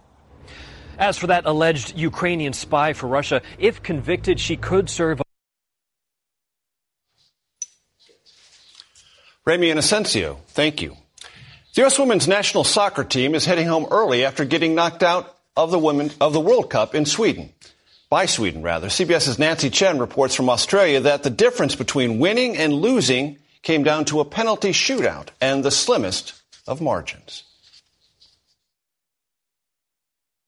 As 0.98 1.18
for 1.18 1.28
that 1.28 1.46
alleged 1.46 1.98
Ukrainian 1.98 2.54
spy 2.54 2.94
for 2.94 3.08
Russia, 3.08 3.42
if 3.58 3.82
convicted, 3.82 4.40
she 4.40 4.58
could 4.58 4.90
serve. 4.90 5.22
Ramy 9.46 9.72
Inocencio, 9.72 10.40
thank 10.50 10.82
you. 10.82 10.98
The 11.76 11.82
U.S. 11.82 11.98
women's 11.98 12.28
national 12.28 12.64
soccer 12.64 13.04
team 13.04 13.36
is 13.36 13.46
heading 13.46 13.68
home 13.68 13.88
early 13.90 14.26
after 14.26 14.44
getting 14.44 14.76
knocked 14.76 15.04
out 15.04 15.38
of 15.56 15.72
the 15.72 15.80
women 15.80 16.12
of 16.20 16.34
the 16.34 16.40
World 16.40 16.70
Cup 16.70 16.96
in 16.96 17.06
Sweden. 17.06 17.54
By 18.10 18.26
Sweden, 18.26 18.64
rather. 18.64 18.88
CBS's 18.88 19.38
Nancy 19.38 19.70
Chen 19.70 20.00
reports 20.00 20.34
from 20.34 20.50
Australia 20.50 21.00
that 21.02 21.24
the 21.24 21.30
difference 21.30 21.76
between 21.76 22.20
winning 22.20 22.58
and 22.58 22.74
losing 22.74 23.38
came 23.62 23.84
down 23.84 24.06
to 24.06 24.20
a 24.20 24.26
penalty 24.26 24.72
shootout 24.72 25.28
and 25.42 25.64
the 25.64 25.72
slimmest 25.72 26.34
of 26.68 26.82
margins. 26.82 27.44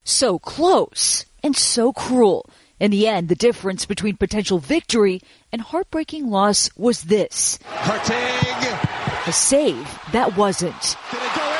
So 0.03 0.39
close 0.39 1.25
and 1.43 1.55
so 1.55 1.93
cruel. 1.93 2.49
In 2.79 2.89
the 2.89 3.07
end, 3.07 3.29
the 3.29 3.35
difference 3.35 3.85
between 3.85 4.17
potential 4.17 4.57
victory 4.57 5.21
and 5.51 5.61
heartbreaking 5.61 6.29
loss 6.29 6.69
was 6.75 7.03
this. 7.03 7.59
Hurtig. 7.65 9.27
A 9.27 9.31
save 9.31 9.99
that 10.13 10.35
wasn't. 10.35 10.97
Did 11.11 11.21
it 11.21 11.35
go 11.35 11.55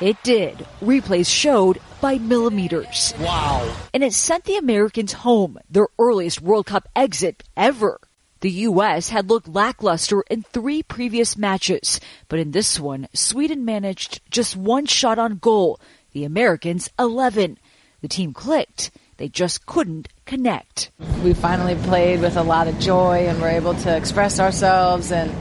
in? 0.00 0.08
It 0.08 0.22
did. 0.22 0.66
Replays 0.80 1.28
showed 1.28 1.80
by 2.00 2.18
millimeters. 2.18 3.14
Wow. 3.18 3.74
And 3.92 4.04
it 4.04 4.12
sent 4.12 4.44
the 4.44 4.56
Americans 4.56 5.12
home, 5.12 5.58
their 5.68 5.88
earliest 5.98 6.40
World 6.40 6.66
Cup 6.66 6.88
exit 6.94 7.42
ever. 7.56 7.98
The 8.40 8.50
U.S. 8.50 9.08
had 9.08 9.28
looked 9.28 9.48
lackluster 9.48 10.22
in 10.30 10.42
three 10.42 10.84
previous 10.84 11.36
matches, 11.36 11.98
but 12.28 12.38
in 12.38 12.52
this 12.52 12.78
one, 12.78 13.08
Sweden 13.12 13.64
managed 13.64 14.20
just 14.30 14.54
one 14.54 14.86
shot 14.86 15.18
on 15.18 15.38
goal. 15.38 15.80
The 16.12 16.22
Americans 16.22 16.88
11. 17.00 17.58
The 18.00 18.08
team 18.08 18.32
clicked. 18.32 18.92
They 19.16 19.28
just 19.28 19.66
couldn't 19.66 20.08
connect. 20.24 20.92
We 21.24 21.34
finally 21.34 21.74
played 21.74 22.20
with 22.20 22.36
a 22.36 22.42
lot 22.44 22.68
of 22.68 22.78
joy 22.78 23.26
and 23.26 23.42
were 23.42 23.48
able 23.48 23.74
to 23.74 23.96
express 23.96 24.38
ourselves 24.38 25.10
and, 25.10 25.34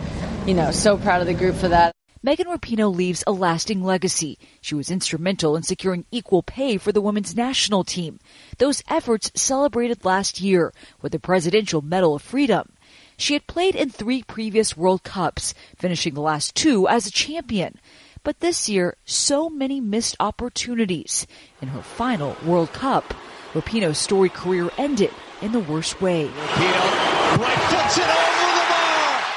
you 0.48 0.56
know, 0.56 0.72
so 0.72 0.98
proud 0.98 1.22
of 1.22 1.28
the 1.28 1.36
group 1.36 1.56
for 1.56 1.68
that. 1.68 1.92
Megan 2.24 2.48
Rapinoe 2.48 2.94
leaves 2.94 3.24
a 3.28 3.32
lasting 3.32 3.84
legacy. 3.84 4.40
She 4.60 4.74
was 4.74 4.90
instrumental 4.90 5.56
in 5.56 5.62
securing 5.62 6.06
equal 6.10 6.42
pay 6.42 6.78
for 6.78 6.92
the 6.92 7.00
women's 7.00 7.36
national 7.36 7.84
team. 7.84 8.20
Those 8.58 8.82
efforts 8.90 9.32
celebrated 9.36 10.04
last 10.04 10.42
year 10.42 10.74
with 11.00 11.12
the 11.12 11.20
Presidential 11.20 11.84
Medal 11.84 12.16
of 12.16 12.24
Freedom. 12.24 12.74
She 13.18 13.34
had 13.34 13.48
played 13.48 13.76
in 13.76 13.90
three 13.90 14.22
previous 14.24 14.78
World 14.78 15.04
Cups, 15.04 15.54
finishing 15.76 16.14
the 16.14 16.22
last 16.22 16.54
two 16.56 16.88
as 16.88 17.08
a 17.08 17.12
champion. 17.12 17.80
But 18.24 18.40
this 18.42 18.70
year, 18.70 18.96
so 19.06 19.50
many 19.50 19.82
missed 19.82 20.16
opportunities. 20.20 21.26
In 21.62 21.70
her 21.70 21.82
final 21.82 22.38
World 22.46 22.72
Cup, 22.74 23.14
Rapinoe's 23.54 23.98
story 23.98 24.30
career 24.30 24.70
ended 24.78 25.12
in 25.42 25.52
the 25.52 25.60
worst 25.60 26.00
way. 26.00 26.30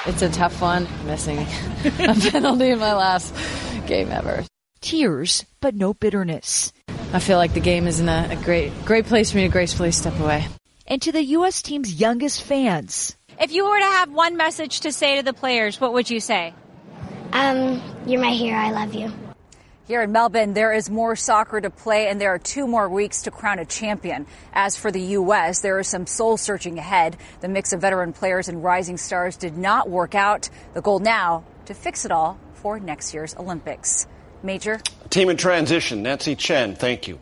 It's 0.06 0.22
a 0.22 0.30
tough 0.30 0.60
one, 0.60 0.86
missing 1.06 1.38
a 1.38 2.14
penalty 2.30 2.70
in 2.70 2.78
my 2.78 2.94
last 2.94 3.34
game 3.86 4.10
ever. 4.10 4.44
Tears, 4.80 5.44
but 5.60 5.74
no 5.74 5.94
bitterness. 5.94 6.72
I 7.12 7.18
feel 7.18 7.38
like 7.38 7.54
the 7.54 7.60
game 7.60 7.86
is 7.86 8.00
in 8.00 8.08
a, 8.08 8.28
a 8.30 8.36
great, 8.36 8.72
great 8.84 9.06
place 9.06 9.30
for 9.30 9.38
me 9.38 9.44
to 9.44 9.48
gracefully 9.48 9.92
step 9.92 10.18
away. 10.18 10.46
And 10.86 11.00
to 11.02 11.12
the 11.12 11.22
U.S. 11.24 11.62
team's 11.62 12.00
youngest 12.00 12.42
fans. 12.42 13.16
If 13.40 13.52
you 13.52 13.64
were 13.64 13.78
to 13.78 13.84
have 13.86 14.12
one 14.12 14.36
message 14.36 14.80
to 14.80 14.92
say 14.92 15.16
to 15.16 15.22
the 15.22 15.32
players, 15.32 15.80
what 15.80 15.94
would 15.94 16.10
you 16.10 16.20
say? 16.20 16.52
Um, 17.32 17.80
you're 18.06 18.20
my 18.20 18.32
hero. 18.32 18.58
I 18.58 18.70
love 18.70 18.92
you. 18.92 19.10
Here 19.86 20.02
in 20.02 20.12
Melbourne, 20.12 20.52
there 20.52 20.74
is 20.74 20.90
more 20.90 21.16
soccer 21.16 21.58
to 21.58 21.70
play, 21.70 22.08
and 22.08 22.20
there 22.20 22.34
are 22.34 22.38
two 22.38 22.66
more 22.66 22.86
weeks 22.86 23.22
to 23.22 23.30
crown 23.30 23.58
a 23.58 23.64
champion. 23.64 24.26
As 24.52 24.76
for 24.76 24.92
the 24.92 25.00
U.S., 25.00 25.62
there 25.62 25.78
is 25.80 25.88
some 25.88 26.06
soul 26.06 26.36
searching 26.36 26.78
ahead. 26.78 27.16
The 27.40 27.48
mix 27.48 27.72
of 27.72 27.80
veteran 27.80 28.12
players 28.12 28.48
and 28.48 28.62
rising 28.62 28.98
stars 28.98 29.38
did 29.38 29.56
not 29.56 29.88
work 29.88 30.14
out. 30.14 30.50
The 30.74 30.82
goal 30.82 30.98
now 30.98 31.44
to 31.64 31.72
fix 31.72 32.04
it 32.04 32.12
all 32.12 32.38
for 32.56 32.78
next 32.78 33.14
year's 33.14 33.34
Olympics. 33.36 34.06
Major? 34.42 34.82
Team 35.08 35.30
in 35.30 35.38
transition, 35.38 36.02
Nancy 36.02 36.36
Chen, 36.36 36.76
thank 36.76 37.08
you. 37.08 37.18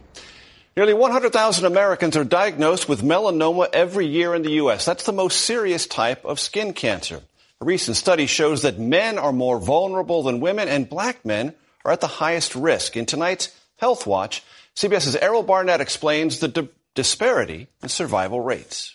Nearly 0.79 0.95
100,000 0.95 1.65
Americans 1.65 2.17
are 2.17 2.23
diagnosed 2.23 2.89
with 2.89 3.03
melanoma 3.03 3.69
every 3.73 4.07
year 4.07 4.33
in 4.33 4.43
the 4.43 4.53
U.S. 4.63 4.85
That's 4.85 5.05
the 5.05 5.13
most 5.13 5.41
serious 5.41 5.89
type 5.89 6.25
of 6.25 6.39
skin 6.39 6.73
cancer. 6.73 7.21
A 7.61 7.65
recent 7.65 7.97
study 7.97 8.27
shows 8.27 8.63
that 8.63 8.79
men 8.79 9.19
are 9.19 9.33
more 9.33 9.59
vulnerable 9.59 10.23
than 10.23 10.39
women, 10.39 10.69
and 10.69 10.89
black 10.89 11.25
men 11.25 11.57
are 11.85 11.91
at 11.91 12.01
the 12.01 12.07
highest 12.07 12.55
risk. 12.55 12.97
In 12.97 13.07
tonight's 13.07 13.53
Health 13.79 14.07
Watch, 14.07 14.45
CBS's 14.77 15.17
Errol 15.17 15.43
Barnett 15.43 15.81
explains 15.81 16.39
the 16.39 16.47
di- 16.47 16.69
disparity 16.95 17.67
in 17.83 17.89
survival 17.89 18.41
rates. 18.41 18.95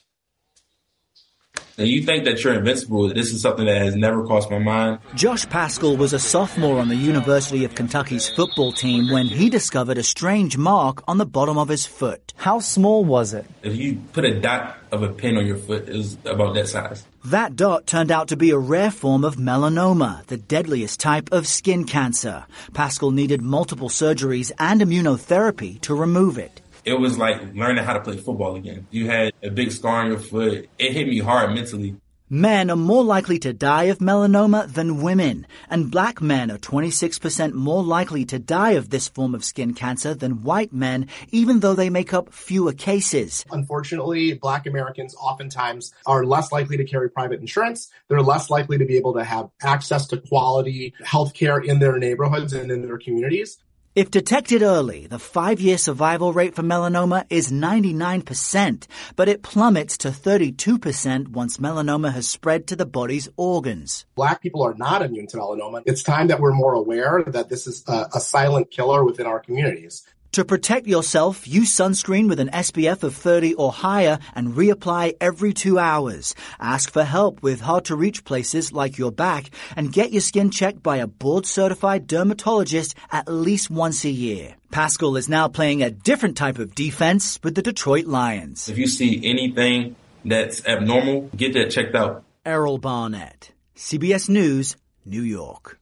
And 1.77 1.87
you 1.87 2.03
think 2.03 2.25
that 2.25 2.43
you're 2.43 2.53
invincible. 2.53 3.11
This 3.11 3.33
is 3.33 3.41
something 3.41 3.65
that 3.65 3.81
has 3.81 3.95
never 3.95 4.25
crossed 4.25 4.51
my 4.51 4.59
mind. 4.59 4.99
Josh 5.15 5.49
Paschal 5.49 5.97
was 5.97 6.13
a 6.13 6.19
sophomore 6.19 6.79
on 6.79 6.87
the 6.87 6.95
University 6.95 7.65
of 7.65 7.73
Kentucky's 7.73 8.29
football 8.29 8.71
team 8.71 9.09
when 9.11 9.25
he 9.25 9.49
discovered 9.49 9.97
a 9.97 10.03
strange 10.03 10.55
mark 10.55 11.03
on 11.07 11.17
the 11.17 11.25
bottom 11.25 11.57
of 11.57 11.69
his 11.69 11.87
foot. 11.87 12.31
How 12.35 12.59
small 12.59 13.03
was 13.03 13.33
it? 13.33 13.45
If 13.63 13.75
you 13.75 14.01
put 14.13 14.23
a 14.23 14.39
dot 14.39 14.77
of 14.91 15.01
a 15.01 15.09
pin 15.09 15.35
on 15.37 15.47
your 15.47 15.57
foot, 15.57 15.89
it 15.89 15.95
was 15.95 16.17
about 16.25 16.53
that 16.53 16.67
size. 16.67 17.05
That 17.25 17.55
dot 17.55 17.87
turned 17.87 18.11
out 18.11 18.27
to 18.27 18.37
be 18.37 18.51
a 18.51 18.57
rare 18.57 18.91
form 18.91 19.23
of 19.23 19.37
melanoma, 19.37 20.25
the 20.27 20.37
deadliest 20.37 20.99
type 20.99 21.31
of 21.31 21.47
skin 21.47 21.85
cancer. 21.85 22.45
Paschal 22.73 23.11
needed 23.11 23.41
multiple 23.41 23.89
surgeries 23.89 24.51
and 24.59 24.81
immunotherapy 24.81 25.81
to 25.81 25.95
remove 25.95 26.37
it 26.37 26.61
it 26.85 26.93
was 26.93 27.17
like 27.17 27.53
learning 27.53 27.83
how 27.83 27.93
to 27.93 28.01
play 28.01 28.17
football 28.17 28.55
again. 28.55 28.87
You 28.91 29.07
had 29.07 29.33
a 29.41 29.49
big 29.49 29.71
scar 29.71 30.01
on 30.01 30.07
your 30.07 30.19
foot. 30.19 30.69
It 30.77 30.93
hit 30.93 31.07
me 31.07 31.19
hard 31.19 31.53
mentally. 31.53 31.95
Men 32.29 32.71
are 32.71 32.75
more 32.75 33.03
likely 33.03 33.37
to 33.39 33.53
die 33.53 33.83
of 33.83 33.99
melanoma 33.99 34.73
than 34.73 35.03
women, 35.03 35.45
and 35.69 35.91
black 35.91 36.19
men 36.19 36.49
are 36.49 36.57
26% 36.57 37.53
more 37.53 37.83
likely 37.83 38.25
to 38.25 38.39
die 38.39 38.71
of 38.71 38.89
this 38.89 39.07
form 39.07 39.35
of 39.35 39.43
skin 39.43 39.75
cancer 39.75 40.15
than 40.15 40.41
white 40.41 40.73
men, 40.73 41.09
even 41.29 41.59
though 41.59 41.75
they 41.75 41.91
make 41.91 42.11
up 42.11 42.33
fewer 42.33 42.73
cases. 42.73 43.45
Unfortunately, 43.51 44.33
black 44.33 44.65
Americans 44.65 45.13
oftentimes 45.13 45.93
are 46.07 46.25
less 46.25 46.51
likely 46.51 46.75
to 46.75 46.85
carry 46.85 47.07
private 47.07 47.39
insurance. 47.39 47.91
They're 48.07 48.21
less 48.21 48.49
likely 48.49 48.79
to 48.79 48.85
be 48.85 48.97
able 48.97 49.13
to 49.13 49.23
have 49.23 49.49
access 49.61 50.07
to 50.07 50.17
quality 50.17 50.95
health 51.03 51.35
care 51.35 51.59
in 51.59 51.77
their 51.77 51.99
neighborhoods 51.99 52.53
and 52.53 52.71
in 52.71 52.81
their 52.81 52.97
communities. 52.97 53.59
If 53.95 54.09
detected 54.09 54.63
early, 54.63 55.05
the 55.05 55.19
five-year 55.19 55.77
survival 55.77 56.33
rate 56.33 56.55
for 56.55 56.63
melanoma 56.63 57.25
is 57.29 57.51
99%, 57.51 58.87
but 59.15 59.29
it 59.29 59.43
plummets 59.43 59.99
to 59.99 60.07
32% 60.07 61.27
once 61.27 61.57
melanoma 61.57 62.11
has 62.11 62.27
spread 62.27 62.65
to 62.67 62.75
the 62.75 62.87
body's 62.87 63.29
organs. 63.37 64.07
Black 64.15 64.41
people 64.41 64.63
are 64.63 64.73
not 64.73 65.03
immune 65.03 65.27
to 65.27 65.37
melanoma. 65.37 65.83
It's 65.85 66.01
time 66.01 66.29
that 66.29 66.39
we're 66.39 66.53
more 66.53 66.73
aware 66.73 67.23
that 67.27 67.49
this 67.49 67.67
is 67.67 67.83
a, 67.87 68.07
a 68.15 68.19
silent 68.19 68.71
killer 68.71 69.03
within 69.03 69.27
our 69.27 69.39
communities. 69.39 70.01
To 70.33 70.43
protect 70.43 70.87
yourself, 70.87 71.47
use 71.47 71.75
sunscreen 71.75 72.27
with 72.27 72.39
an 72.39 72.49
SPF 72.49 73.03
of 73.03 73.15
30 73.15 73.53
or 73.53 73.71
higher 73.71 74.17
and 74.33 74.55
reapply 74.55 75.13
every 75.21 75.53
two 75.53 75.77
hours. 75.77 76.33
Ask 76.59 76.91
for 76.91 77.03
help 77.03 77.43
with 77.43 77.61
hard 77.61 77.85
to 77.85 77.95
reach 77.95 78.25
places 78.25 78.73
like 78.73 78.97
your 78.97 79.11
back 79.11 79.51
and 79.75 79.93
get 79.93 80.11
your 80.11 80.21
skin 80.21 80.49
checked 80.49 80.81
by 80.81 80.97
a 80.97 81.05
board 81.05 81.45
certified 81.45 82.07
dermatologist 82.07 82.95
at 83.11 83.31
least 83.31 83.69
once 83.69 84.05
a 84.05 84.09
year. 84.09 84.55
Paschal 84.71 85.17
is 85.17 85.29
now 85.29 85.49
playing 85.49 85.83
a 85.83 85.91
different 85.91 86.35
type 86.35 86.57
of 86.57 86.73
defense 86.73 87.39
with 87.43 87.53
the 87.53 87.61
Detroit 87.61 88.07
Lions. 88.07 88.69
If 88.69 88.79
you 88.79 88.87
see 88.87 89.21
anything 89.23 89.95
that's 90.25 90.65
abnormal, 90.65 91.29
get 91.37 91.53
that 91.53 91.69
checked 91.69 91.93
out. 91.93 92.23
Errol 92.43 92.79
Barnett, 92.79 93.51
CBS 93.75 94.29
News, 94.29 94.77
New 95.05 95.21
York. 95.21 95.79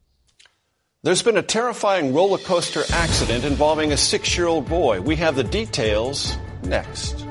There's 1.04 1.24
been 1.24 1.38
a 1.38 1.42
terrifying 1.42 2.14
roller 2.14 2.38
coaster 2.38 2.84
accident 2.94 3.44
involving 3.44 3.92
a 3.92 3.98
six 3.98 4.38
year 4.38 4.46
old 4.46 4.70
boy. 4.70 5.02
We 5.02 5.16
have 5.16 5.36
the 5.36 5.44
details 5.44 6.38
next. 6.62 7.26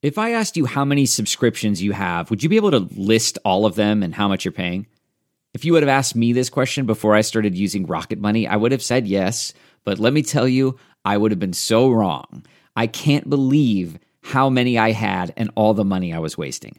If 0.00 0.16
I 0.16 0.32
asked 0.32 0.56
you 0.56 0.64
how 0.64 0.86
many 0.86 1.04
subscriptions 1.04 1.82
you 1.82 1.92
have, 1.92 2.30
would 2.30 2.42
you 2.42 2.48
be 2.48 2.56
able 2.56 2.70
to 2.70 2.88
list 2.96 3.36
all 3.44 3.66
of 3.66 3.74
them 3.74 4.02
and 4.02 4.14
how 4.14 4.26
much 4.26 4.46
you're 4.46 4.52
paying? 4.52 4.86
If 5.52 5.66
you 5.66 5.74
would 5.74 5.82
have 5.82 5.90
asked 5.90 6.16
me 6.16 6.32
this 6.32 6.48
question 6.48 6.86
before 6.86 7.14
I 7.14 7.20
started 7.20 7.54
using 7.54 7.84
Rocket 7.84 8.18
Money, 8.18 8.46
I 8.46 8.56
would 8.56 8.72
have 8.72 8.82
said 8.82 9.06
yes. 9.06 9.52
But 9.84 9.98
let 9.98 10.14
me 10.14 10.22
tell 10.22 10.48
you, 10.48 10.78
I 11.04 11.18
would 11.18 11.30
have 11.30 11.38
been 11.38 11.52
so 11.52 11.90
wrong. 11.90 12.46
I 12.74 12.86
can't 12.86 13.28
believe 13.28 13.98
how 14.22 14.48
many 14.48 14.78
I 14.78 14.92
had 14.92 15.34
and 15.36 15.50
all 15.56 15.74
the 15.74 15.84
money 15.84 16.14
I 16.14 16.20
was 16.20 16.38
wasting. 16.38 16.78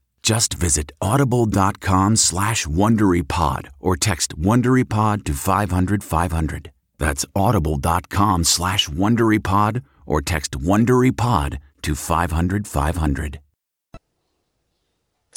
Just 0.23 0.53
visit 0.53 0.91
audible.com 1.01 2.15
slash 2.15 2.65
WonderyPod 2.67 3.69
or 3.79 3.97
text 3.97 4.37
WonderyPod 4.39 5.23
to 5.25 5.33
500, 5.33 6.03
500. 6.03 6.71
That's 6.97 7.25
audible.com 7.35 8.43
slash 8.43 8.87
WonderyPod 8.87 9.81
or 10.05 10.21
text 10.21 10.51
WonderyPod 10.51 11.57
to 11.81 11.95
500 11.95 12.67
500. 12.67 13.39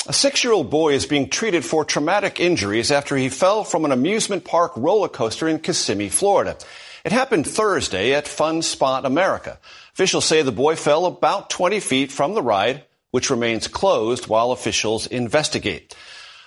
A 0.07 0.13
six 0.13 0.45
year 0.45 0.53
old 0.53 0.69
boy 0.69 0.93
is 0.93 1.07
being 1.07 1.31
treated 1.31 1.65
for 1.65 1.85
traumatic 1.85 2.39
injuries 2.39 2.93
after 2.93 3.17
he 3.17 3.31
fell 3.31 3.65
from 3.65 3.87
an 3.87 3.93
amusement 3.93 4.45
park 4.45 4.73
roller 4.77 5.09
coaster 5.09 5.49
in 5.49 5.59
Kissimmee, 5.59 6.11
Florida. 6.11 6.59
It 7.07 7.13
happened 7.13 7.47
Thursday 7.47 8.13
at 8.13 8.29
Fun 8.29 8.61
Spot 8.61 9.07
America. 9.07 9.59
Officials 9.95 10.27
say 10.27 10.43
the 10.43 10.53
boy 10.53 10.77
fell 10.77 11.07
about 11.07 11.49
20 11.49 11.81
feet 11.81 12.13
from 12.13 12.35
the 12.35 12.43
ride, 12.43 12.85
which 13.15 13.31
remains 13.31 13.69
closed 13.69 14.27
while 14.27 14.51
officials 14.51 15.07
investigate. 15.07 15.95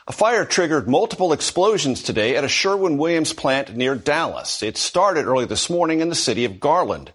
A 0.06 0.12
fire 0.12 0.44
triggered 0.44 0.90
multiple 0.90 1.32
explosions 1.32 2.04
today 2.04 2.36
at 2.36 2.44
a 2.44 2.50
Sherwin 2.50 2.98
Williams 2.98 3.32
plant 3.32 3.78
near 3.78 3.96
Dallas. 3.96 4.62
It 4.62 4.76
started 4.76 5.28
early 5.28 5.46
this 5.46 5.70
morning 5.70 6.02
in 6.02 6.10
the 6.10 6.14
city 6.14 6.44
of 6.44 6.60
Garland. 6.60 7.14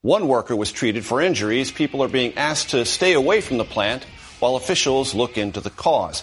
One 0.00 0.26
worker 0.26 0.56
was 0.56 0.72
treated 0.72 1.04
for 1.04 1.20
injuries. 1.20 1.70
People 1.70 2.02
are 2.02 2.08
being 2.08 2.32
asked 2.38 2.70
to 2.70 2.86
stay 2.86 3.12
away 3.12 3.42
from 3.42 3.58
the 3.58 3.66
plant 3.66 4.06
while 4.40 4.56
officials 4.56 5.14
look 5.14 5.36
into 5.36 5.60
the 5.60 5.68
cause. 5.68 6.22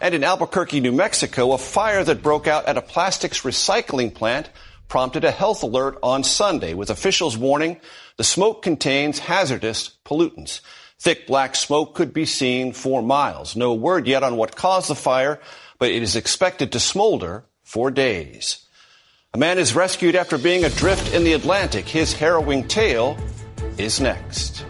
And 0.00 0.14
in 0.14 0.22
Albuquerque, 0.22 0.78
New 0.78 0.92
Mexico, 0.92 1.50
a 1.50 1.58
fire 1.58 2.04
that 2.04 2.22
broke 2.22 2.46
out 2.46 2.66
at 2.66 2.78
a 2.78 2.82
plastics 2.82 3.40
recycling 3.40 4.14
plant 4.14 4.48
prompted 4.86 5.24
a 5.24 5.32
health 5.32 5.64
alert 5.64 5.98
on 6.04 6.22
Sunday 6.22 6.72
with 6.72 6.88
officials 6.88 7.36
warning 7.36 7.80
the 8.16 8.22
smoke 8.22 8.62
contains 8.62 9.18
hazardous 9.18 9.96
pollutants. 10.04 10.60
Thick 11.02 11.26
black 11.26 11.56
smoke 11.56 11.96
could 11.96 12.14
be 12.14 12.24
seen 12.24 12.72
for 12.72 13.02
miles. 13.02 13.56
No 13.56 13.74
word 13.74 14.06
yet 14.06 14.22
on 14.22 14.36
what 14.36 14.54
caused 14.54 14.88
the 14.88 14.94
fire, 14.94 15.40
but 15.80 15.90
it 15.90 16.00
is 16.00 16.14
expected 16.14 16.70
to 16.70 16.78
smolder 16.78 17.44
for 17.64 17.90
days. 17.90 18.64
A 19.34 19.38
man 19.38 19.58
is 19.58 19.74
rescued 19.74 20.14
after 20.14 20.38
being 20.38 20.64
adrift 20.64 21.12
in 21.12 21.24
the 21.24 21.32
Atlantic. 21.32 21.88
His 21.88 22.12
harrowing 22.12 22.68
tale 22.68 23.18
is 23.78 24.00
next. 24.00 24.64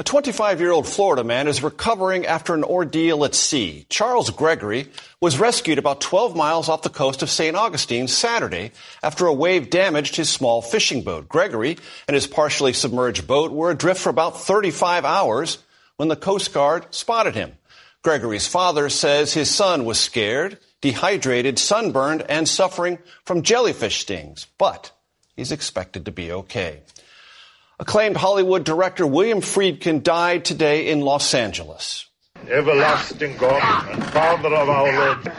A 0.00 0.04
25 0.04 0.60
year 0.60 0.70
old 0.70 0.86
Florida 0.86 1.24
man 1.24 1.48
is 1.48 1.60
recovering 1.60 2.24
after 2.24 2.54
an 2.54 2.62
ordeal 2.62 3.24
at 3.24 3.34
sea. 3.34 3.84
Charles 3.88 4.30
Gregory 4.30 4.86
was 5.20 5.40
rescued 5.40 5.76
about 5.76 6.00
12 6.00 6.36
miles 6.36 6.68
off 6.68 6.82
the 6.82 6.88
coast 6.88 7.24
of 7.24 7.30
St. 7.30 7.56
Augustine 7.56 8.06
Saturday 8.06 8.70
after 9.02 9.26
a 9.26 9.34
wave 9.34 9.70
damaged 9.70 10.14
his 10.14 10.28
small 10.28 10.62
fishing 10.62 11.02
boat. 11.02 11.28
Gregory 11.28 11.78
and 12.06 12.14
his 12.14 12.28
partially 12.28 12.72
submerged 12.72 13.26
boat 13.26 13.50
were 13.50 13.72
adrift 13.72 14.00
for 14.00 14.10
about 14.10 14.40
35 14.40 15.04
hours 15.04 15.58
when 15.96 16.06
the 16.06 16.14
Coast 16.14 16.54
Guard 16.54 16.86
spotted 16.94 17.34
him. 17.34 17.58
Gregory's 18.02 18.46
father 18.46 18.88
says 18.90 19.34
his 19.34 19.50
son 19.50 19.84
was 19.84 19.98
scared, 19.98 20.58
dehydrated, 20.80 21.58
sunburned, 21.58 22.22
and 22.28 22.48
suffering 22.48 22.98
from 23.24 23.42
jellyfish 23.42 23.98
stings, 23.98 24.46
but 24.58 24.92
he's 25.34 25.50
expected 25.50 26.04
to 26.04 26.12
be 26.12 26.30
okay. 26.30 26.82
Acclaimed 27.80 28.16
Hollywood 28.16 28.64
director 28.64 29.06
William 29.06 29.40
Friedkin 29.40 30.02
died 30.02 30.44
today 30.44 30.88
in 30.88 31.00
Los 31.00 31.32
Angeles. 31.32 32.06
Everlasting 32.48 33.36
God 33.36 33.88
and 33.90 34.04
Father 34.06 34.48
of 34.48 34.68
our 34.68 34.92
Lord. 34.92 35.32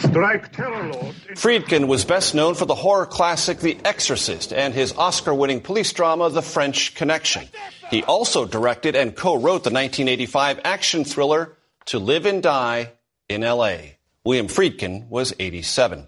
Strike 0.00 0.52
terror, 0.52 0.92
Lord. 0.92 1.14
Friedkin 1.34 1.88
was 1.88 2.06
best 2.06 2.34
known 2.34 2.54
for 2.54 2.64
the 2.64 2.74
horror 2.74 3.04
classic 3.04 3.58
The 3.58 3.76
Exorcist 3.84 4.50
and 4.54 4.72
his 4.72 4.94
Oscar 4.96 5.34
winning 5.34 5.60
police 5.60 5.92
drama 5.92 6.30
The 6.30 6.40
French 6.40 6.94
Connection. 6.94 7.48
He 7.90 8.02
also 8.02 8.46
directed 8.46 8.96
and 8.96 9.14
co 9.14 9.34
wrote 9.34 9.62
the 9.62 9.70
1985 9.70 10.60
action 10.64 11.04
thriller 11.04 11.58
To 11.86 11.98
Live 11.98 12.24
and 12.24 12.42
Die 12.42 12.92
in 13.28 13.44
L.A. 13.44 13.98
William 14.24 14.48
Friedkin 14.48 15.06
was 15.08 15.34
87. 15.38 16.06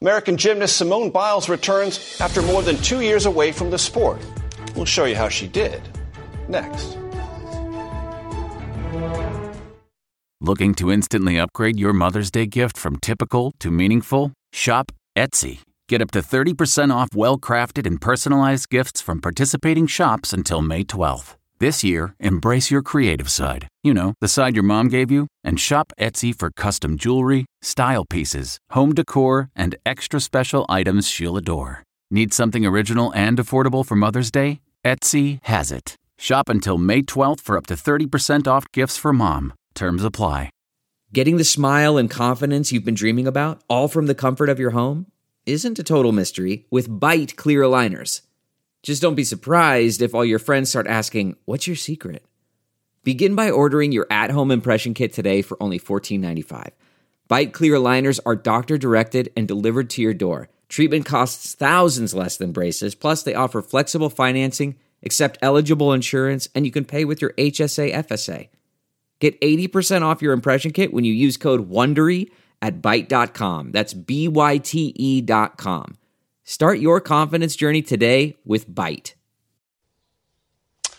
American 0.00 0.38
gymnast 0.38 0.76
Simone 0.76 1.10
Biles 1.10 1.50
returns 1.50 2.18
after 2.18 2.40
more 2.40 2.62
than 2.62 2.76
two 2.78 3.02
years 3.02 3.26
away 3.26 3.52
from 3.52 3.70
the 3.70 3.78
sport. 3.78 4.20
We'll 4.74 4.84
show 4.84 5.04
you 5.04 5.16
how 5.16 5.28
she 5.28 5.46
did 5.46 5.80
next. 6.48 6.98
Looking 10.40 10.74
to 10.74 10.92
instantly 10.92 11.38
upgrade 11.38 11.78
your 11.78 11.94
Mother's 11.94 12.30
Day 12.30 12.46
gift 12.46 12.76
from 12.76 12.98
typical 12.98 13.52
to 13.60 13.70
meaningful? 13.70 14.32
Shop 14.52 14.92
Etsy. 15.16 15.60
Get 15.88 16.02
up 16.02 16.10
to 16.10 16.20
30% 16.20 16.94
off 16.94 17.08
well 17.14 17.38
crafted 17.38 17.86
and 17.86 18.00
personalized 18.00 18.68
gifts 18.68 19.00
from 19.00 19.20
participating 19.20 19.86
shops 19.86 20.32
until 20.32 20.60
May 20.60 20.84
12th. 20.84 21.36
This 21.60 21.84
year, 21.84 22.14
embrace 22.18 22.70
your 22.70 22.82
creative 22.82 23.30
side. 23.30 23.68
You 23.82 23.94
know, 23.94 24.14
the 24.20 24.28
side 24.28 24.54
your 24.54 24.64
mom 24.64 24.88
gave 24.88 25.10
you, 25.10 25.28
and 25.42 25.58
shop 25.58 25.92
Etsy 25.98 26.34
for 26.36 26.50
custom 26.50 26.98
jewelry, 26.98 27.46
style 27.62 28.04
pieces, 28.04 28.58
home 28.70 28.92
decor, 28.92 29.48
and 29.54 29.76
extra 29.86 30.20
special 30.20 30.66
items 30.68 31.08
she'll 31.08 31.36
adore. 31.36 31.84
Need 32.10 32.34
something 32.34 32.66
original 32.66 33.14
and 33.14 33.38
affordable 33.38 33.86
for 33.86 33.96
Mother's 33.96 34.30
Day? 34.30 34.60
Etsy 34.84 35.38
has 35.44 35.72
it. 35.72 35.96
Shop 36.18 36.48
until 36.48 36.76
May 36.78 37.02
12th 37.02 37.40
for 37.40 37.56
up 37.56 37.66
to 37.66 37.74
30% 37.74 38.46
off 38.46 38.70
gifts 38.72 38.98
for 38.98 39.12
mom. 39.12 39.54
Terms 39.74 40.04
apply. 40.04 40.50
Getting 41.12 41.36
the 41.36 41.44
smile 41.44 41.96
and 41.96 42.10
confidence 42.10 42.72
you've 42.72 42.84
been 42.84 42.94
dreaming 42.94 43.26
about, 43.26 43.62
all 43.68 43.88
from 43.88 44.06
the 44.06 44.14
comfort 44.14 44.48
of 44.48 44.58
your 44.58 44.72
home, 44.72 45.06
isn't 45.46 45.78
a 45.78 45.84
total 45.84 46.10
mystery 46.10 46.66
with 46.70 46.90
Byte 46.90 47.36
clear 47.36 47.62
aligners. 47.62 48.22
Just 48.82 49.00
don't 49.00 49.14
be 49.14 49.24
surprised 49.24 50.02
if 50.02 50.14
all 50.14 50.24
your 50.24 50.38
friends 50.38 50.70
start 50.70 50.86
asking, 50.86 51.36
What's 51.44 51.66
your 51.66 51.76
secret? 51.76 52.24
Begin 53.04 53.34
by 53.34 53.50
ordering 53.50 53.92
your 53.92 54.06
at 54.10 54.32
home 54.32 54.50
impression 54.50 54.92
kit 54.92 55.12
today 55.12 55.40
for 55.40 55.56
only 55.62 55.78
$14.95. 55.78 56.70
Byte 57.30 57.52
clear 57.52 57.74
aligners 57.74 58.18
are 58.26 58.36
doctor 58.36 58.76
directed 58.76 59.32
and 59.36 59.46
delivered 59.46 59.88
to 59.90 60.02
your 60.02 60.14
door. 60.14 60.48
Treatment 60.74 61.06
costs 61.06 61.54
thousands 61.54 62.14
less 62.14 62.36
than 62.36 62.50
braces, 62.50 62.96
plus, 62.96 63.22
they 63.22 63.32
offer 63.32 63.62
flexible 63.62 64.10
financing, 64.10 64.74
accept 65.04 65.38
eligible 65.40 65.92
insurance, 65.92 66.48
and 66.52 66.66
you 66.66 66.72
can 66.72 66.84
pay 66.84 67.04
with 67.04 67.22
your 67.22 67.32
HSA 67.34 67.94
FSA. 67.94 68.48
Get 69.20 69.40
80% 69.40 70.02
off 70.02 70.20
your 70.20 70.32
impression 70.32 70.72
kit 70.72 70.92
when 70.92 71.04
you 71.04 71.12
use 71.12 71.36
code 71.36 71.70
WONDERY 71.70 72.28
at 72.60 72.82
Byte.com. 72.82 73.70
That's 73.70 73.94
B-Y-T-E 73.94 75.20
dot 75.20 75.58
com. 75.58 75.96
Start 76.42 76.80
your 76.80 77.00
confidence 77.00 77.54
journey 77.54 77.80
today 77.80 78.36
with 78.44 78.68
Byte. 78.68 79.14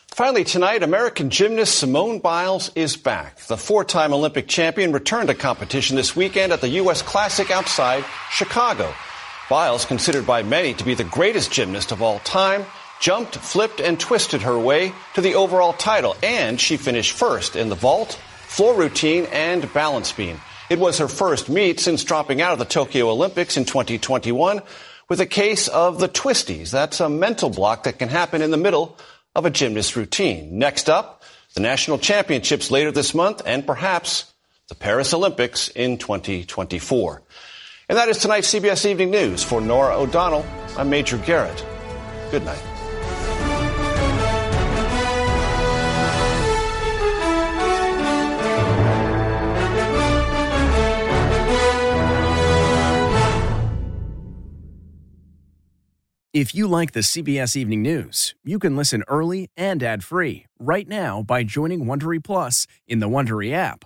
Finally, 0.07 0.45
tonight, 0.45 0.83
American 0.83 1.29
gymnast 1.29 1.77
Simone 1.77 2.19
Biles 2.19 2.71
is 2.75 2.95
back. 2.95 3.39
The 3.47 3.57
four 3.57 3.83
time 3.83 4.13
Olympic 4.13 4.47
champion 4.47 4.93
returned 4.93 5.27
to 5.27 5.35
competition 5.35 5.97
this 5.97 6.15
weekend 6.15 6.53
at 6.53 6.61
the 6.61 6.69
U.S. 6.69 7.01
Classic 7.01 7.51
outside 7.51 8.05
Chicago. 8.31 8.93
Biles, 9.49 9.85
considered 9.85 10.25
by 10.25 10.41
many 10.41 10.73
to 10.73 10.83
be 10.83 10.95
the 10.95 11.03
greatest 11.03 11.51
gymnast 11.51 11.91
of 11.91 12.01
all 12.01 12.19
time, 12.19 12.65
jumped, 12.99 13.35
flipped, 13.35 13.79
and 13.79 13.99
twisted 13.99 14.41
her 14.41 14.57
way 14.57 14.91
to 15.13 15.21
the 15.21 15.35
overall 15.35 15.73
title, 15.73 16.15
and 16.23 16.59
she 16.59 16.77
finished 16.77 17.11
first 17.11 17.55
in 17.55 17.69
the 17.69 17.75
vault, 17.75 18.19
floor 18.47 18.73
routine, 18.73 19.27
and 19.31 19.71
balance 19.71 20.11
beam. 20.11 20.39
It 20.69 20.79
was 20.79 20.97
her 20.97 21.07
first 21.07 21.47
meet 21.47 21.79
since 21.79 22.03
dropping 22.03 22.41
out 22.41 22.53
of 22.53 22.59
the 22.59 22.65
Tokyo 22.65 23.09
Olympics 23.09 23.55
in 23.55 23.65
2021 23.65 24.63
with 25.09 25.19
a 25.21 25.27
case 25.27 25.67
of 25.67 25.99
the 25.99 26.09
twisties. 26.09 26.71
That's 26.71 26.99
a 26.99 27.07
mental 27.07 27.51
block 27.51 27.83
that 27.83 27.99
can 27.99 28.09
happen 28.09 28.41
in 28.41 28.49
the 28.49 28.57
middle 28.57 28.97
of 29.35 29.45
a 29.45 29.51
gymnast 29.51 29.95
routine. 29.95 30.57
Next 30.57 30.89
up, 30.89 31.21
the 31.53 31.61
national 31.61 31.99
championships 31.99 32.71
later 32.71 32.91
this 32.91 33.13
month 33.13 33.43
and 33.45 33.67
perhaps 33.67 34.33
the 34.69 34.75
Paris 34.75 35.13
Olympics 35.13 35.67
in 35.67 35.99
2024. 35.99 37.21
And 37.87 37.97
that 37.97 38.09
is 38.09 38.17
tonight's 38.17 38.51
CBS 38.51 38.85
Evening 38.85 39.11
News. 39.11 39.43
For 39.43 39.61
Norah 39.61 39.97
O'Donnell, 39.97 40.45
I'm 40.77 40.89
Major 40.89 41.17
Garrett. 41.19 41.63
Good 42.31 42.43
night. 42.43 42.61
If 56.33 56.53
you 56.53 56.67
like 56.67 56.91
the 56.91 56.99
CBS 56.99 57.55
Evening 57.55 57.81
News, 57.81 58.35
you 58.43 58.59
can 58.59 58.75
listen 58.75 59.03
early 59.07 59.49
and 59.55 59.81
ad-free 59.81 60.47
right 60.59 60.85
now 60.85 61.23
by 61.23 61.43
joining 61.43 61.85
Wondery 61.85 62.21
Plus 62.21 62.67
in 62.87 62.99
the 62.99 63.07
Wondery 63.07 63.53
app 63.53 63.85